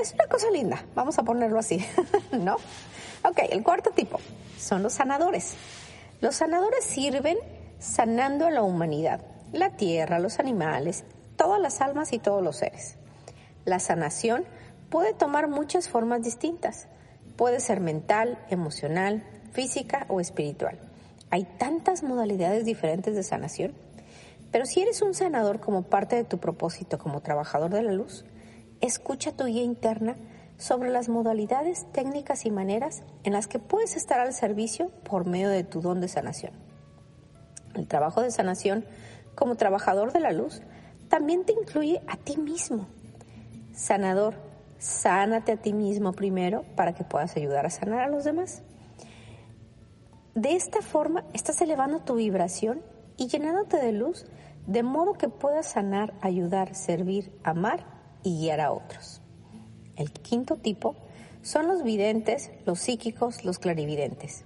es 0.00 0.14
una 0.14 0.28
cosa 0.28 0.48
linda, 0.52 0.86
vamos 0.94 1.18
a 1.18 1.24
ponerlo 1.24 1.58
así, 1.58 1.84
¿no? 2.30 2.54
Ok, 3.24 3.40
el 3.50 3.64
cuarto 3.64 3.90
tipo 3.90 4.20
son 4.56 4.84
los 4.84 4.92
sanadores. 4.92 5.56
Los 6.20 6.36
sanadores 6.36 6.84
sirven 6.84 7.38
sanando 7.78 8.46
a 8.46 8.50
la 8.50 8.62
humanidad, 8.62 9.24
la 9.52 9.76
tierra, 9.76 10.18
los 10.18 10.38
animales, 10.38 11.04
todas 11.36 11.60
las 11.60 11.80
almas 11.80 12.12
y 12.12 12.18
todos 12.18 12.42
los 12.42 12.56
seres. 12.56 12.96
La 13.64 13.78
sanación 13.78 14.44
puede 14.90 15.14
tomar 15.14 15.48
muchas 15.48 15.88
formas 15.88 16.22
distintas. 16.22 16.88
Puede 17.36 17.60
ser 17.60 17.80
mental, 17.80 18.38
emocional, 18.50 19.24
física 19.52 20.06
o 20.08 20.20
espiritual. 20.20 20.78
Hay 21.30 21.44
tantas 21.58 22.02
modalidades 22.02 22.64
diferentes 22.64 23.14
de 23.14 23.22
sanación 23.22 23.74
pero 24.50 24.66
si 24.66 24.80
eres 24.80 25.00
un 25.02 25.14
sanador 25.14 25.60
como 25.60 25.82
parte 25.82 26.16
de 26.16 26.24
tu 26.24 26.38
propósito 26.38 26.98
como 26.98 27.20
trabajador 27.20 27.70
de 27.70 27.82
la 27.82 27.92
luz, 27.92 28.24
escucha 28.80 29.32
tu 29.32 29.44
guía 29.44 29.62
interna 29.62 30.16
sobre 30.60 30.90
las 30.90 31.08
modalidades, 31.08 31.90
técnicas 31.90 32.44
y 32.44 32.50
maneras 32.50 33.02
en 33.24 33.32
las 33.32 33.46
que 33.46 33.58
puedes 33.58 33.96
estar 33.96 34.20
al 34.20 34.34
servicio 34.34 34.90
por 35.08 35.26
medio 35.26 35.48
de 35.48 35.64
tu 35.64 35.80
don 35.80 36.00
de 36.00 36.08
sanación. 36.08 36.52
El 37.74 37.88
trabajo 37.88 38.20
de 38.20 38.30
sanación 38.30 38.84
como 39.34 39.56
trabajador 39.56 40.12
de 40.12 40.20
la 40.20 40.32
luz 40.32 40.60
también 41.08 41.44
te 41.44 41.54
incluye 41.54 42.02
a 42.06 42.16
ti 42.16 42.36
mismo. 42.36 42.86
Sanador, 43.72 44.34
sánate 44.78 45.52
a 45.52 45.56
ti 45.56 45.72
mismo 45.72 46.12
primero 46.12 46.64
para 46.76 46.94
que 46.94 47.04
puedas 47.04 47.36
ayudar 47.36 47.64
a 47.64 47.70
sanar 47.70 48.00
a 48.00 48.08
los 48.08 48.24
demás. 48.24 48.62
De 50.34 50.54
esta 50.54 50.82
forma 50.82 51.24
estás 51.32 51.60
elevando 51.62 52.00
tu 52.00 52.16
vibración 52.16 52.82
y 53.16 53.28
llenándote 53.28 53.78
de 53.78 53.92
luz 53.92 54.26
de 54.66 54.82
modo 54.82 55.14
que 55.14 55.28
puedas 55.28 55.66
sanar, 55.66 56.12
ayudar, 56.20 56.74
servir, 56.74 57.32
amar 57.44 57.84
y 58.22 58.40
guiar 58.40 58.60
a 58.60 58.72
otros. 58.72 59.19
El 59.96 60.12
quinto 60.12 60.56
tipo 60.56 60.96
son 61.42 61.68
los 61.68 61.82
videntes, 61.82 62.50
los 62.66 62.80
psíquicos, 62.80 63.44
los 63.44 63.58
clarividentes. 63.58 64.44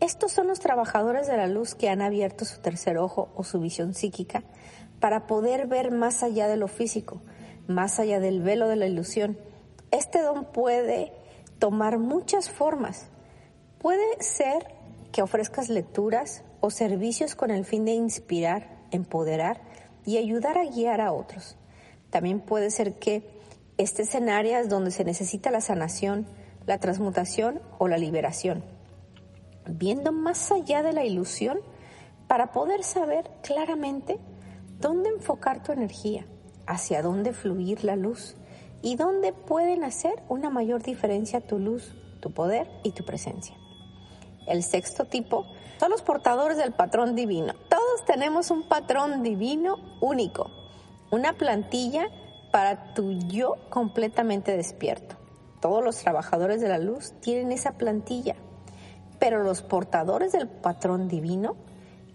Estos 0.00 0.32
son 0.32 0.46
los 0.46 0.60
trabajadores 0.60 1.26
de 1.26 1.36
la 1.36 1.46
luz 1.46 1.74
que 1.74 1.90
han 1.90 2.00
abierto 2.00 2.44
su 2.44 2.60
tercer 2.60 2.96
ojo 2.96 3.28
o 3.34 3.44
su 3.44 3.60
visión 3.60 3.92
psíquica 3.94 4.42
para 4.98 5.26
poder 5.26 5.66
ver 5.66 5.90
más 5.90 6.22
allá 6.22 6.48
de 6.48 6.56
lo 6.56 6.68
físico, 6.68 7.20
más 7.66 7.98
allá 8.00 8.20
del 8.20 8.42
velo 8.42 8.68
de 8.68 8.76
la 8.76 8.86
ilusión. 8.86 9.38
Este 9.90 10.22
don 10.22 10.46
puede 10.46 11.12
tomar 11.58 11.98
muchas 11.98 12.48
formas. 12.50 13.08
Puede 13.78 14.22
ser 14.22 14.74
que 15.12 15.22
ofrezcas 15.22 15.68
lecturas 15.68 16.44
o 16.60 16.70
servicios 16.70 17.34
con 17.34 17.50
el 17.50 17.64
fin 17.64 17.84
de 17.84 17.92
inspirar, 17.92 18.68
empoderar 18.90 19.60
y 20.06 20.16
ayudar 20.18 20.58
a 20.58 20.64
guiar 20.64 21.00
a 21.00 21.12
otros. 21.12 21.56
También 22.10 22.40
puede 22.40 22.70
ser 22.70 22.94
que 22.94 23.39
estés 23.82 24.14
en 24.14 24.28
áreas 24.28 24.68
donde 24.68 24.90
se 24.90 25.04
necesita 25.04 25.50
la 25.50 25.60
sanación, 25.60 26.26
la 26.66 26.78
transmutación 26.78 27.60
o 27.78 27.88
la 27.88 27.98
liberación 27.98 28.62
viendo 29.66 30.12
más 30.12 30.50
allá 30.52 30.82
de 30.82 30.92
la 30.92 31.04
ilusión 31.04 31.60
para 32.26 32.52
poder 32.52 32.82
saber 32.82 33.30
claramente 33.42 34.18
dónde 34.78 35.10
enfocar 35.10 35.62
tu 35.62 35.72
energía, 35.72 36.26
hacia 36.66 37.02
dónde 37.02 37.32
fluir 37.32 37.84
la 37.84 37.96
luz 37.96 38.36
y 38.82 38.96
dónde 38.96 39.32
pueden 39.32 39.84
hacer 39.84 40.22
una 40.28 40.50
mayor 40.50 40.82
diferencia 40.82 41.40
tu 41.40 41.58
luz, 41.58 41.94
tu 42.20 42.32
poder 42.32 42.68
y 42.84 42.92
tu 42.92 43.04
presencia. 43.04 43.56
El 44.46 44.62
sexto 44.62 45.04
tipo 45.04 45.46
son 45.78 45.90
los 45.90 46.02
portadores 46.02 46.56
del 46.56 46.72
patrón 46.72 47.14
divino. 47.14 47.54
Todos 47.68 48.04
tenemos 48.06 48.50
un 48.50 48.68
patrón 48.68 49.22
divino 49.22 49.76
único, 50.00 50.50
una 51.10 51.34
plantilla 51.34 52.08
para 52.50 52.94
tu 52.94 53.12
yo 53.12 53.56
completamente 53.70 54.56
despierto. 54.56 55.16
Todos 55.60 55.84
los 55.84 55.98
trabajadores 55.98 56.60
de 56.60 56.68
la 56.68 56.78
luz 56.78 57.12
tienen 57.20 57.52
esa 57.52 57.72
plantilla 57.72 58.36
pero 59.20 59.44
los 59.44 59.62
portadores 59.62 60.32
del 60.32 60.48
patrón 60.48 61.06
divino 61.06 61.54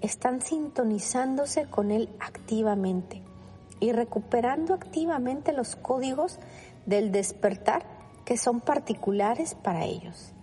están 0.01 0.42
sintonizándose 0.42 1.65
con 1.68 1.92
él 1.92 2.10
activamente 2.20 3.22
y 3.80 3.94
recuperando 3.94 4.74
activamente 4.74 5.54
los 5.54 5.77
códigos 5.77 6.39
del 6.86 7.12
despertar 7.12 7.86
que 8.25 8.38
son 8.38 8.60
particulares 8.60 9.56
para 9.56 9.86
ellos. 9.86 10.34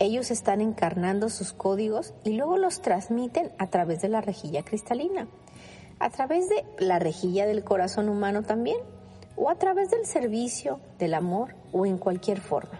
Ellos 0.00 0.30
están 0.30 0.60
encarnando 0.60 1.28
sus 1.28 1.52
códigos 1.52 2.14
y 2.24 2.32
luego 2.32 2.56
los 2.56 2.82
transmiten 2.82 3.52
a 3.58 3.68
través 3.68 4.02
de 4.02 4.08
la 4.08 4.20
rejilla 4.20 4.64
cristalina, 4.64 5.28
a 6.00 6.10
través 6.10 6.48
de 6.48 6.64
la 6.78 6.98
rejilla 6.98 7.46
del 7.46 7.62
corazón 7.62 8.08
humano 8.08 8.42
también, 8.42 8.78
o 9.40 9.48
a 9.48 9.54
través 9.54 9.90
del 9.90 10.04
servicio, 10.04 10.80
del 10.98 11.14
amor 11.14 11.54
o 11.72 11.86
en 11.86 11.96
cualquier 11.96 12.40
forma. 12.40 12.78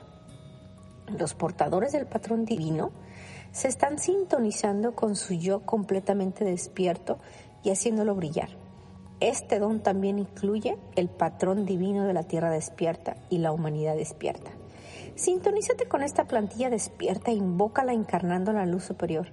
Los 1.19 1.33
portadores 1.33 1.93
del 1.93 2.07
patrón 2.07 2.45
divino 2.45 2.93
se 3.51 3.67
están 3.67 3.99
sintonizando 3.99 4.95
con 4.95 5.17
su 5.17 5.33
yo 5.33 5.63
completamente 5.63 6.45
despierto 6.45 7.19
y 7.65 7.71
haciéndolo 7.71 8.15
brillar. 8.15 8.51
Este 9.21 9.59
don 9.59 9.81
también 9.81 10.19
incluye 10.19 10.77
el 10.97 11.09
patrón 11.09 11.65
divino 11.65 12.05
de 12.05 12.13
la 12.13 12.25
tierra 12.25 12.51
despierta 12.51 13.17
y 13.31 13.39
la 13.39 13.53
humanidad 13.53 13.97
despierta. 13.97 14.51
Sintonízate 15.15 15.87
con 15.87 16.03
esta 16.03 16.27
plantilla 16.27 16.69
despierta 16.69 17.31
e 17.31 17.35
invócala 17.35 17.95
encarnando 17.95 18.53
la 18.53 18.67
luz 18.67 18.85
superior, 18.85 19.29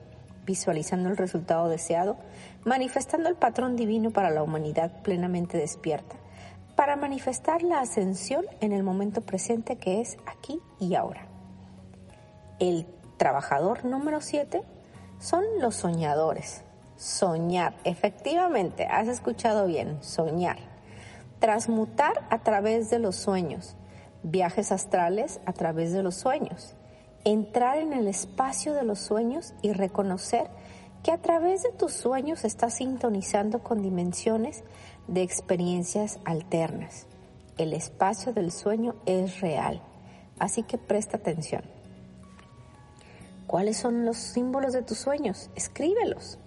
visualizando 0.46 1.10
el 1.10 1.18
resultado 1.18 1.68
deseado, 1.68 2.18
manifestando 2.64 3.28
el 3.28 3.36
patrón 3.36 3.76
divino 3.76 4.12
para 4.12 4.30
la 4.30 4.44
humanidad 4.44 5.02
plenamente 5.04 5.58
despierta, 5.58 6.16
para 6.78 6.96
manifestar 6.96 7.64
la 7.64 7.80
ascensión 7.80 8.46
en 8.62 8.72
el 8.72 8.84
momento 8.84 9.22
presente 9.22 9.78
que 9.78 10.00
es 10.00 10.16
aquí 10.28 10.62
y 10.80 10.94
ahora. 10.94 11.28
El 12.60 12.86
trabajador 13.18 13.84
número 13.84 14.22
7 14.22 14.62
son 15.20 15.44
los 15.60 15.76
soñadores. 15.76 16.64
Soñar, 16.96 17.74
efectivamente, 17.84 18.86
has 18.86 19.08
escuchado 19.08 19.66
bien, 19.66 19.98
soñar. 20.04 20.60
Transmutar 21.40 22.28
a 22.30 22.44
través 22.44 22.92
de 22.92 23.00
los 23.00 23.16
sueños, 23.16 23.76
viajes 24.22 24.72
astrales 24.72 25.42
a 25.48 25.54
través 25.54 25.94
de 25.94 26.04
los 26.04 26.14
sueños. 26.14 26.76
Entrar 27.24 27.80
en 27.80 27.92
el 27.92 28.08
espacio 28.08 28.76
de 28.76 28.84
los 28.84 29.00
sueños 29.00 29.56
y 29.64 29.74
reconocer 29.74 30.48
que 31.02 31.12
a 31.12 31.18
través 31.18 31.64
de 31.64 31.72
tus 31.72 31.94
sueños 31.94 32.44
estás 32.44 32.76
sintonizando 32.76 33.64
con 33.64 33.82
dimensiones 33.82 34.64
de 35.08 35.22
experiencias 35.22 36.20
alternas. 36.26 37.08
El 37.58 37.74
espacio 37.74 38.34
del 38.34 38.52
sueño 38.52 38.96
es 39.06 39.42
real, 39.42 39.82
así 40.40 40.64
que 40.64 40.78
presta 40.78 41.18
atención. 41.18 41.64
¿Cuáles 43.48 43.78
son 43.78 44.06
los 44.06 44.18
símbolos 44.18 44.74
de 44.74 44.84
tus 44.84 44.98
sueños? 44.98 45.50
Escríbelos, 45.56 46.38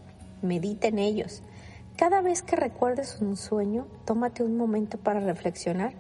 medita 0.42 0.88
en 0.88 0.99
ellos. 0.99 1.42
Cada 1.96 2.20
vez 2.20 2.42
que 2.42 2.57
recuerdes 2.57 3.18
un 3.20 3.37
sueño, 3.37 3.87
tómate 4.05 4.42
un 4.42 4.57
momento 4.57 4.99
para 4.99 5.20
reflexionar 5.20 5.94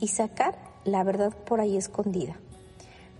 y 0.00 0.08
sacar 0.08 0.58
la 0.84 1.04
verdad 1.04 1.34
por 1.34 1.60
ahí 1.60 1.76
escondida. 1.76 2.36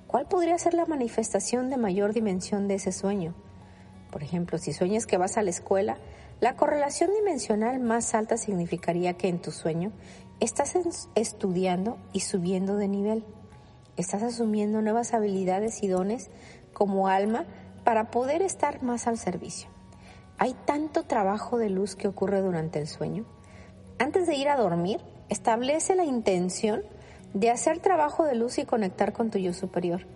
¿Cuál 0.06 0.26
podría 0.26 0.58
ser 0.58 0.74
la 0.74 0.86
manifestación 0.86 1.68
de 1.68 1.76
mayor 1.76 2.12
dimensión 2.12 2.68
de 2.68 2.76
ese 2.76 2.92
sueño? 2.92 3.34
Por 4.10 4.22
ejemplo, 4.22 4.56
si 4.56 4.72
sueñas 4.72 5.04
que 5.04 5.18
vas 5.18 5.36
a 5.36 5.42
la 5.42 5.50
escuela, 5.50 5.98
la 6.40 6.54
correlación 6.54 7.10
dimensional 7.14 7.80
más 7.80 8.14
alta 8.14 8.36
significaría 8.36 9.14
que 9.14 9.28
en 9.28 9.40
tu 9.40 9.52
sueño 9.52 9.92
estás 10.38 10.76
estudiando 11.14 11.96
y 12.12 12.20
subiendo 12.20 12.76
de 12.76 12.88
nivel. 12.88 13.24
Estás 13.96 14.22
asumiendo 14.22 14.82
nuevas 14.82 15.14
habilidades 15.14 15.82
y 15.82 15.88
dones 15.88 16.30
como 16.74 17.08
alma 17.08 17.46
para 17.84 18.10
poder 18.10 18.42
estar 18.42 18.82
más 18.82 19.06
al 19.06 19.16
servicio. 19.16 19.70
Hay 20.36 20.54
tanto 20.66 21.04
trabajo 21.04 21.56
de 21.56 21.70
luz 21.70 21.96
que 21.96 22.08
ocurre 22.08 22.42
durante 22.42 22.78
el 22.78 22.86
sueño. 22.86 23.24
Antes 23.98 24.26
de 24.26 24.34
ir 24.34 24.50
a 24.50 24.56
dormir, 24.56 25.00
establece 25.30 25.94
la 25.94 26.04
intención 26.04 26.82
de 27.32 27.50
hacer 27.50 27.78
trabajo 27.78 28.24
de 28.24 28.34
luz 28.34 28.58
y 28.58 28.66
conectar 28.66 29.14
con 29.14 29.30
tu 29.30 29.38
yo 29.38 29.54
superior 29.54 30.06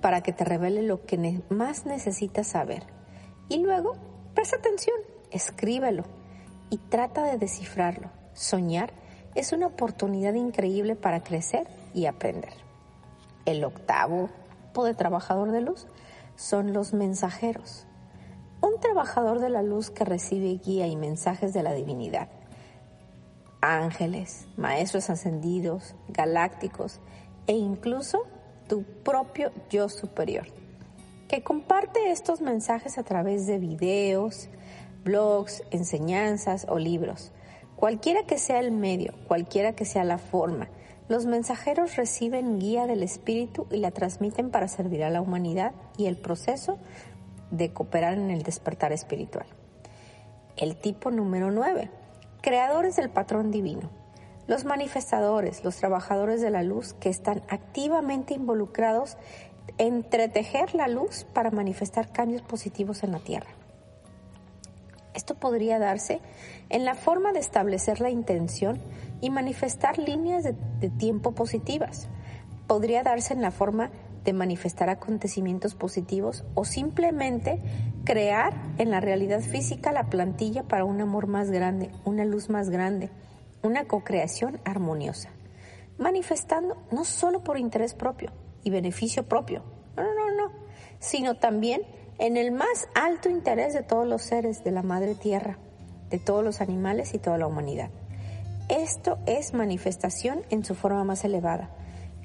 para 0.00 0.22
que 0.22 0.32
te 0.32 0.44
revele 0.44 0.82
lo 0.82 1.06
que 1.06 1.40
más 1.48 1.86
necesitas 1.86 2.48
saber. 2.48 2.82
Y 3.48 3.58
luego, 3.58 3.94
presta 4.34 4.56
atención, 4.56 4.96
escríbelo 5.30 6.04
y 6.70 6.78
trata 6.78 7.24
de 7.24 7.38
descifrarlo. 7.38 8.10
Soñar 8.32 8.92
es 9.34 9.52
una 9.52 9.66
oportunidad 9.66 10.34
increíble 10.34 10.96
para 10.96 11.22
crecer 11.22 11.66
y 11.94 12.06
aprender. 12.06 12.52
El 13.44 13.64
octavo 13.64 14.28
tipo 14.68 14.84
de 14.84 14.94
trabajador 14.94 15.50
de 15.50 15.62
luz 15.62 15.86
son 16.36 16.72
los 16.72 16.92
mensajeros. 16.92 17.86
Un 18.60 18.78
trabajador 18.80 19.40
de 19.40 19.48
la 19.48 19.62
luz 19.62 19.90
que 19.90 20.04
recibe 20.04 20.60
guía 20.62 20.86
y 20.86 20.94
mensajes 20.94 21.54
de 21.54 21.62
la 21.62 21.72
divinidad. 21.72 22.28
Ángeles, 23.60 24.46
maestros 24.56 25.08
ascendidos, 25.10 25.94
galácticos 26.08 27.00
e 27.46 27.54
incluso 27.54 28.24
tu 28.68 28.82
propio 28.82 29.52
yo 29.70 29.88
superior, 29.88 30.46
que 31.26 31.42
comparte 31.42 32.10
estos 32.10 32.42
mensajes 32.42 32.98
a 32.98 33.02
través 33.04 33.46
de 33.46 33.58
videos, 33.58 34.50
blogs, 35.04 35.62
enseñanzas 35.70 36.66
o 36.68 36.78
libros. 36.78 37.32
Cualquiera 37.76 38.24
que 38.24 38.38
sea 38.38 38.60
el 38.60 38.72
medio, 38.72 39.14
cualquiera 39.28 39.74
que 39.74 39.84
sea 39.84 40.04
la 40.04 40.18
forma, 40.18 40.68
los 41.08 41.24
mensajeros 41.24 41.96
reciben 41.96 42.58
guía 42.58 42.86
del 42.86 43.02
Espíritu 43.02 43.66
y 43.70 43.78
la 43.78 43.92
transmiten 43.92 44.50
para 44.50 44.68
servir 44.68 45.04
a 45.04 45.10
la 45.10 45.22
humanidad 45.22 45.72
y 45.96 46.06
el 46.06 46.16
proceso 46.16 46.78
de 47.50 47.72
cooperar 47.72 48.14
en 48.14 48.30
el 48.30 48.42
despertar 48.42 48.92
espiritual. 48.92 49.46
El 50.56 50.76
tipo 50.76 51.10
número 51.10 51.50
9. 51.50 51.90
Creadores 52.42 52.96
del 52.96 53.08
patrón 53.08 53.50
divino. 53.50 53.90
Los 54.46 54.64
manifestadores, 54.64 55.64
los 55.64 55.76
trabajadores 55.76 56.40
de 56.42 56.50
la 56.50 56.62
luz 56.62 56.92
que 56.94 57.08
están 57.08 57.42
activamente 57.48 58.34
involucrados 58.34 59.16
en 59.78 59.94
entretejer 59.94 60.74
la 60.74 60.88
luz 60.88 61.24
para 61.32 61.50
manifestar 61.50 62.12
cambios 62.12 62.42
positivos 62.42 63.02
en 63.02 63.12
la 63.12 63.20
Tierra. 63.20 63.57
Esto 65.18 65.34
podría 65.34 65.80
darse 65.80 66.20
en 66.68 66.84
la 66.84 66.94
forma 66.94 67.32
de 67.32 67.40
establecer 67.40 68.00
la 68.00 68.08
intención 68.08 68.78
y 69.20 69.30
manifestar 69.30 69.98
líneas 69.98 70.44
de, 70.44 70.90
tiempo 70.90 71.32
positivas. 71.32 72.08
Podría 72.68 73.02
darse 73.02 73.34
en 73.34 73.42
la 73.42 73.50
forma 73.50 73.90
de 74.22 74.32
manifestar 74.32 74.90
acontecimientos 74.90 75.74
positivos 75.74 76.44
o 76.54 76.64
simplemente 76.64 77.60
crear 78.04 78.54
en 78.78 78.92
la 78.92 79.00
realidad 79.00 79.40
física 79.40 79.90
la 79.90 80.08
plantilla 80.08 80.62
para 80.68 80.84
un 80.84 81.00
amor 81.00 81.26
más 81.26 81.50
grande, 81.50 81.90
una 82.04 82.24
luz 82.24 82.48
más 82.48 82.70
grande, 82.70 83.10
una 83.64 83.88
co-creación 83.88 84.60
armoniosa, 84.64 85.30
manifestando 85.98 86.76
no 86.92 87.04
solo 87.04 87.42
por 87.42 87.58
interés 87.58 87.92
propio 87.92 88.30
y 88.62 88.70
beneficio 88.70 89.24
propio, 89.24 89.64
no, 89.96 90.04
no, 90.04 90.14
no, 90.14 90.36
no, 90.36 90.52
sino 91.00 91.34
también 91.34 91.82
en 92.18 92.36
el 92.36 92.50
más 92.50 92.88
alto 92.94 93.28
interés 93.28 93.74
de 93.74 93.82
todos 93.82 94.06
los 94.06 94.22
seres 94.22 94.64
de 94.64 94.72
la 94.72 94.82
Madre 94.82 95.14
Tierra, 95.14 95.58
de 96.10 96.18
todos 96.18 96.42
los 96.42 96.60
animales 96.60 97.14
y 97.14 97.18
toda 97.18 97.38
la 97.38 97.46
humanidad. 97.46 97.90
Esto 98.68 99.18
es 99.26 99.54
manifestación 99.54 100.42
en 100.50 100.64
su 100.64 100.74
forma 100.74 101.04
más 101.04 101.24
elevada. 101.24 101.70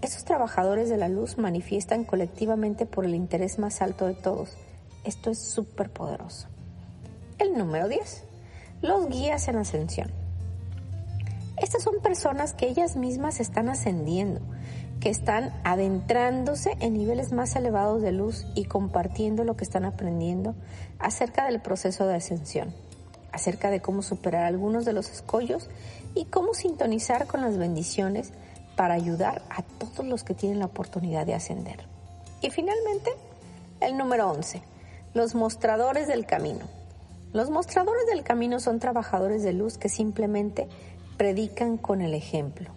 Estos 0.02 0.26
trabajadores 0.26 0.90
de 0.90 0.98
la 0.98 1.08
luz 1.08 1.38
manifiestan 1.38 2.04
colectivamente 2.04 2.86
por 2.86 3.06
el 3.06 3.16
interés 3.16 3.60
más 3.60 3.82
alto 3.82 4.08
de 4.08 4.16
todos, 4.16 4.58
Esto 5.06 5.32
es 5.32 5.40
súper 5.40 5.90
poderoso. 5.90 6.48
El 7.38 7.58
número 7.58 7.90
10. 7.90 8.24
Los 8.82 9.10
guías 9.10 9.50
en 9.50 9.58
ascensión. 9.58 10.12
Estas 11.58 11.84
son 11.84 12.02
personas 12.02 12.54
que 12.54 12.68
ellas 12.68 12.96
mismas 12.96 13.42
están 13.42 13.68
ascendiendo, 13.68 14.40
que 15.04 15.10
están 15.10 15.52
adentrándose 15.66 16.78
en 16.80 16.94
niveles 16.94 17.34
más 17.34 17.58
elevados 17.58 18.02
de 18.02 18.14
luz 18.14 18.48
y 18.56 18.64
compartiendo 18.64 19.44
lo 19.44 19.58
que 19.58 19.66
están 19.66 19.84
aprendiendo 19.84 20.56
acerca 20.98 21.46
del 21.46 21.60
proceso 21.60 22.08
de 22.08 22.16
ascensión, 22.16 22.74
acerca 23.34 23.70
de 23.70 23.82
cómo 23.82 24.02
superar 24.02 24.46
algunos 24.46 24.86
de 24.86 24.94
los 24.94 25.10
escollos 25.10 25.70
y 26.16 26.24
cómo 26.24 26.54
sintonizar 26.54 27.28
con 27.28 27.42
las 27.42 27.58
bendiciones 27.58 28.32
para 28.78 28.94
ayudar 28.94 29.42
a 29.50 29.62
todos 29.64 30.08
los 30.08 30.24
que 30.24 30.36
tienen 30.36 30.60
la 30.60 30.68
oportunidad 30.68 31.26
de 31.26 31.34
ascender. 31.34 31.86
Y 32.40 32.50
finalmente, 32.52 33.12
el 33.82 33.98
número 33.98 34.32
11, 34.32 34.62
los 35.14 35.36
mostradores 35.36 36.08
del 36.08 36.26
camino. 36.26 36.66
Los 37.34 37.50
mostradores 37.50 38.06
del 38.08 38.24
camino 38.24 38.62
son 38.62 38.80
trabajadores 38.80 39.44
de 39.44 39.52
luz 39.52 39.78
que 39.78 39.90
simplemente 39.90 40.70
predican 41.18 41.76
con 41.76 42.02
el 42.02 42.14
ejemplo 42.14 42.72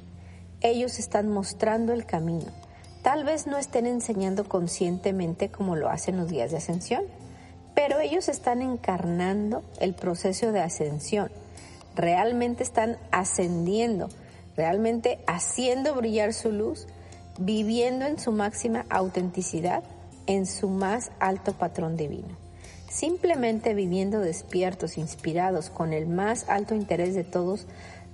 ellos 0.60 0.98
están 0.98 1.28
mostrando 1.28 1.92
el 1.92 2.06
camino. 2.06 2.52
Tal 3.02 3.24
vez 3.24 3.46
no 3.46 3.56
estén 3.56 3.86
enseñando 3.86 4.48
conscientemente 4.48 5.48
como 5.50 5.76
lo 5.76 5.88
hacen 5.88 6.16
los 6.16 6.28
días 6.28 6.50
de 6.50 6.56
ascensión, 6.56 7.04
pero 7.74 8.00
ellos 8.00 8.28
están 8.28 8.62
encarnando 8.62 9.62
el 9.80 9.94
proceso 9.94 10.50
de 10.50 10.60
ascensión. 10.60 11.30
Realmente 11.94 12.62
están 12.62 12.96
ascendiendo, 13.10 14.08
realmente 14.56 15.20
haciendo 15.26 15.94
brillar 15.94 16.32
su 16.32 16.50
luz, 16.50 16.86
viviendo 17.38 18.06
en 18.06 18.18
su 18.18 18.32
máxima 18.32 18.86
autenticidad, 18.88 19.84
en 20.26 20.46
su 20.46 20.68
más 20.68 21.12
alto 21.20 21.52
patrón 21.52 21.96
divino. 21.96 22.36
Simplemente 22.88 23.74
viviendo 23.74 24.20
despiertos, 24.20 24.96
inspirados, 24.96 25.70
con 25.70 25.92
el 25.92 26.06
más 26.06 26.48
alto 26.48 26.74
interés 26.74 27.14
de 27.14 27.24
todos 27.24 27.66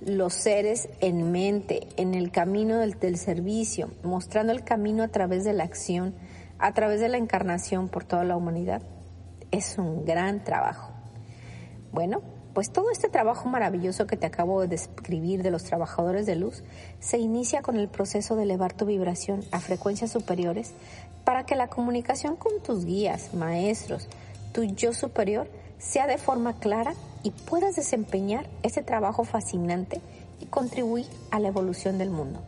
los 0.05 0.33
seres 0.33 0.89
en 0.99 1.31
mente, 1.31 1.87
en 1.97 2.13
el 2.13 2.31
camino 2.31 2.77
del, 2.77 3.17
servicio, 3.17 3.91
mostrando 4.03 4.51
el 4.51 4.63
camino 4.63 5.03
a 5.03 5.07
través 5.07 5.43
de 5.43 5.53
la 5.53 5.63
acción, 5.63 6.13
a 6.59 6.73
través 6.73 6.99
de 6.99 7.09
la 7.09 7.17
encarnación 7.17 7.89
por 7.89 8.03
toda 8.03 8.23
la 8.23 8.35
humanidad. 8.35 8.81
Es 9.51 9.77
un 9.77 10.05
gran 10.05 10.43
trabajo. 10.43 10.91
Bueno, 11.91 12.21
pues 12.53 12.71
todo 12.71 12.91
este 12.91 13.09
trabajo 13.09 13.49
maravilloso 13.49 14.05
que 14.05 14.17
te 14.17 14.25
acabo 14.25 14.61
de 14.61 14.67
describir 14.67 15.41
de 15.41 15.51
los 15.51 15.63
trabajadores 15.63 16.25
de 16.25 16.35
luz 16.35 16.63
se 16.99 17.17
inicia 17.17 17.61
con 17.61 17.77
el 17.77 17.87
proceso 17.87 18.35
de 18.35 18.43
elevar 18.43 18.73
tu 18.73 18.85
vibración 18.85 19.43
a 19.51 19.59
frecuencias 19.59 20.11
superiores 20.11 20.73
para 21.23 21.45
que 21.45 21.55
la 21.55 21.67
comunicación 21.67 22.35
con 22.35 22.61
tus 22.61 22.85
guías, 22.85 23.33
maestros, 23.33 24.07
tu 24.53 24.63
yo 24.63 24.93
superior 24.93 25.47
sea 25.79 26.07
de 26.07 26.17
forma 26.17 26.53
clara 26.59 26.93
y 27.23 27.31
puedas 27.31 27.75
desempeñar 27.75 28.47
ese 28.61 28.83
trabajo 28.83 29.23
fascinante 29.23 30.01
y 30.39 30.45
contribuir 30.45 31.07
a 31.31 31.39
la 31.39 31.47
evolución 31.47 31.97
del 31.97 32.09
mundo. 32.09 32.41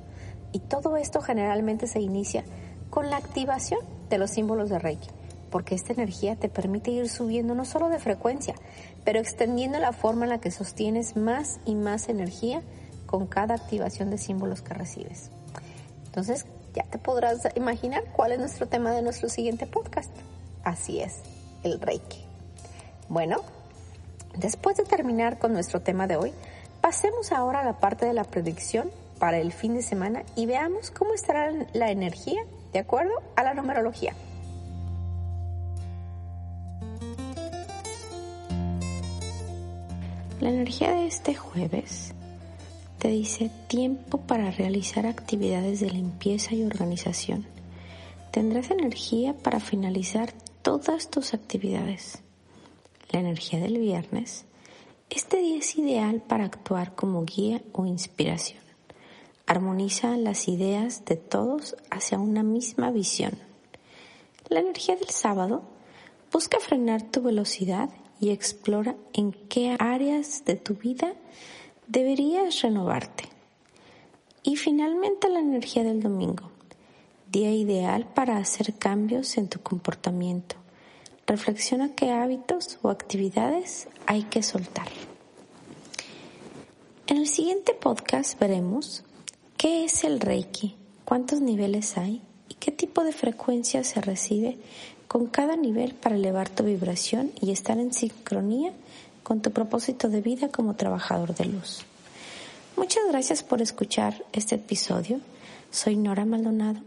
Y 0.51 0.59
todo 0.59 0.97
esto 0.97 1.21
generalmente 1.21 1.87
se 1.87 2.01
inicia 2.01 2.43
con 2.89 3.09
la 3.09 3.17
activación 3.17 3.79
de 4.09 4.17
los 4.17 4.31
símbolos 4.31 4.69
de 4.69 4.79
Reiki, 4.79 5.09
porque 5.49 5.75
esta 5.75 5.93
energía 5.93 6.35
te 6.35 6.49
permite 6.49 6.91
ir 6.91 7.09
subiendo 7.09 7.55
no 7.55 7.65
solo 7.65 7.89
de 7.89 7.99
frecuencia, 7.99 8.55
pero 9.03 9.19
extendiendo 9.19 9.79
la 9.79 9.93
forma 9.93 10.25
en 10.25 10.29
la 10.29 10.39
que 10.39 10.51
sostienes 10.51 11.15
más 11.15 11.59
y 11.65 11.75
más 11.75 12.09
energía 12.09 12.61
con 13.05 13.27
cada 13.27 13.55
activación 13.55 14.09
de 14.09 14.17
símbolos 14.17 14.61
que 14.61 14.73
recibes. 14.73 15.29
Entonces, 16.05 16.45
ya 16.73 16.83
te 16.83 16.97
podrás 16.97 17.47
imaginar 17.55 18.03
cuál 18.13 18.33
es 18.33 18.39
nuestro 18.39 18.67
tema 18.67 18.91
de 18.91 19.01
nuestro 19.01 19.29
siguiente 19.29 19.65
podcast. 19.65 20.11
Así 20.63 20.99
es, 20.99 21.19
el 21.63 21.79
Reiki. 21.79 22.25
Bueno, 23.07 23.43
Después 24.37 24.75
de 24.75 24.83
terminar 24.83 25.39
con 25.39 25.53
nuestro 25.53 25.81
tema 25.81 26.07
de 26.07 26.17
hoy, 26.17 26.33
pasemos 26.81 27.31
ahora 27.31 27.61
a 27.61 27.65
la 27.65 27.79
parte 27.79 28.05
de 28.05 28.13
la 28.13 28.25
predicción 28.25 28.91
para 29.17 29.39
el 29.39 29.53
fin 29.53 29.75
de 29.75 29.81
semana 29.81 30.23
y 30.35 30.45
veamos 30.45 30.91
cómo 30.91 31.13
estará 31.13 31.51
la 31.73 31.89
energía 31.89 32.41
de 32.73 32.79
acuerdo 32.79 33.13
a 33.37 33.43
la 33.43 33.53
numerología. 33.53 34.13
La 40.41 40.49
energía 40.49 40.91
de 40.91 41.07
este 41.07 41.33
jueves 41.33 42.13
te 42.99 43.07
dice 43.07 43.49
tiempo 43.67 44.17
para 44.19 44.51
realizar 44.51 45.05
actividades 45.05 45.79
de 45.79 45.89
limpieza 45.89 46.53
y 46.53 46.65
organización. 46.65 47.47
Tendrás 48.31 48.69
energía 48.69 49.33
para 49.33 49.61
finalizar 49.61 50.33
todas 50.61 51.09
tus 51.09 51.33
actividades 51.33 52.24
la 53.15 53.21
energía 53.21 53.61
del 53.61 53.77
viernes, 53.77 54.43
este 55.09 55.37
día 55.37 55.59
es 55.59 55.77
ideal 55.77 56.21
para 56.21 56.43
actuar 56.43 56.95
como 56.95 57.23
guía 57.23 57.61
o 57.71 57.85
inspiración. 57.85 58.61
Armoniza 59.47 60.17
las 60.17 60.49
ideas 60.49 61.05
de 61.05 61.15
todos 61.15 61.77
hacia 61.89 62.19
una 62.19 62.43
misma 62.43 62.91
visión. 62.91 63.31
La 64.49 64.59
energía 64.59 64.97
del 64.97 65.11
sábado 65.11 65.63
busca 66.29 66.59
frenar 66.59 67.03
tu 67.03 67.21
velocidad 67.21 67.89
y 68.19 68.31
explora 68.31 68.97
en 69.13 69.31
qué 69.31 69.77
áreas 69.79 70.43
de 70.43 70.57
tu 70.57 70.73
vida 70.73 71.13
deberías 71.87 72.61
renovarte. 72.63 73.29
Y 74.43 74.57
finalmente 74.57 75.29
la 75.29 75.39
energía 75.39 75.85
del 75.85 76.03
domingo, 76.03 76.51
día 77.31 77.53
ideal 77.53 78.07
para 78.13 78.35
hacer 78.35 78.73
cambios 78.77 79.37
en 79.37 79.47
tu 79.47 79.61
comportamiento 79.61 80.57
Reflexiona 81.27 81.95
qué 81.95 82.11
hábitos 82.11 82.77
o 82.83 82.89
actividades 82.89 83.87
hay 84.05 84.23
que 84.23 84.43
soltar. 84.43 84.87
En 87.07 87.17
el 87.17 87.27
siguiente 87.27 87.73
podcast 87.73 88.39
veremos 88.39 89.03
qué 89.57 89.85
es 89.85 90.03
el 90.03 90.19
Reiki, 90.19 90.75
cuántos 91.03 91.41
niveles 91.41 91.97
hay 91.97 92.21
y 92.47 92.53
qué 92.53 92.71
tipo 92.71 93.03
de 93.03 93.11
frecuencia 93.11 93.83
se 93.83 94.01
recibe 94.01 94.59
con 95.07 95.25
cada 95.25 95.55
nivel 95.55 95.95
para 95.95 96.15
elevar 96.15 96.47
tu 96.49 96.63
vibración 96.63 97.31
y 97.41 97.51
estar 97.51 97.79
en 97.79 97.91
sincronía 97.91 98.71
con 99.23 99.41
tu 99.41 99.51
propósito 99.51 100.09
de 100.09 100.21
vida 100.21 100.49
como 100.49 100.75
trabajador 100.75 101.33
de 101.33 101.45
luz. 101.45 101.85
Muchas 102.77 103.03
gracias 103.09 103.41
por 103.41 103.63
escuchar 103.63 104.23
este 104.31 104.55
episodio. 104.55 105.21
Soy 105.71 105.95
Nora 105.95 106.25
Maldonado 106.25 106.81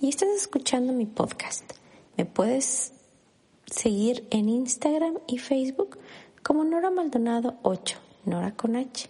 y 0.00 0.08
estás 0.08 0.30
escuchando 0.30 0.94
mi 0.94 1.04
podcast. 1.04 1.72
Me 2.16 2.24
puedes 2.24 2.92
seguir 3.72 4.26
en 4.30 4.48
Instagram 4.48 5.18
y 5.26 5.38
Facebook 5.38 5.98
como 6.42 6.64
Nora 6.64 6.90
Maldonado 6.90 7.54
8, 7.62 7.98
Nora 8.26 8.52
con 8.52 8.76
H. 8.76 9.08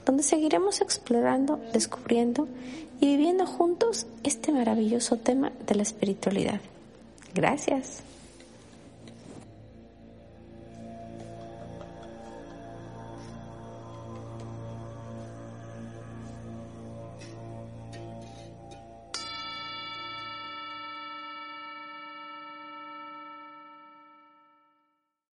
donde 0.06 0.24
seguiremos 0.24 0.82
explorando, 0.82 1.60
descubriendo 1.74 2.48
y 3.00 3.08
viviendo 3.16 3.46
juntos 3.46 4.08
este 4.24 4.52
maravilloso 4.52 5.18
tema 5.18 5.52
de 5.66 5.76
la 5.76 5.84
espiritualidad. 5.84 6.62
Gracias. 7.34 8.04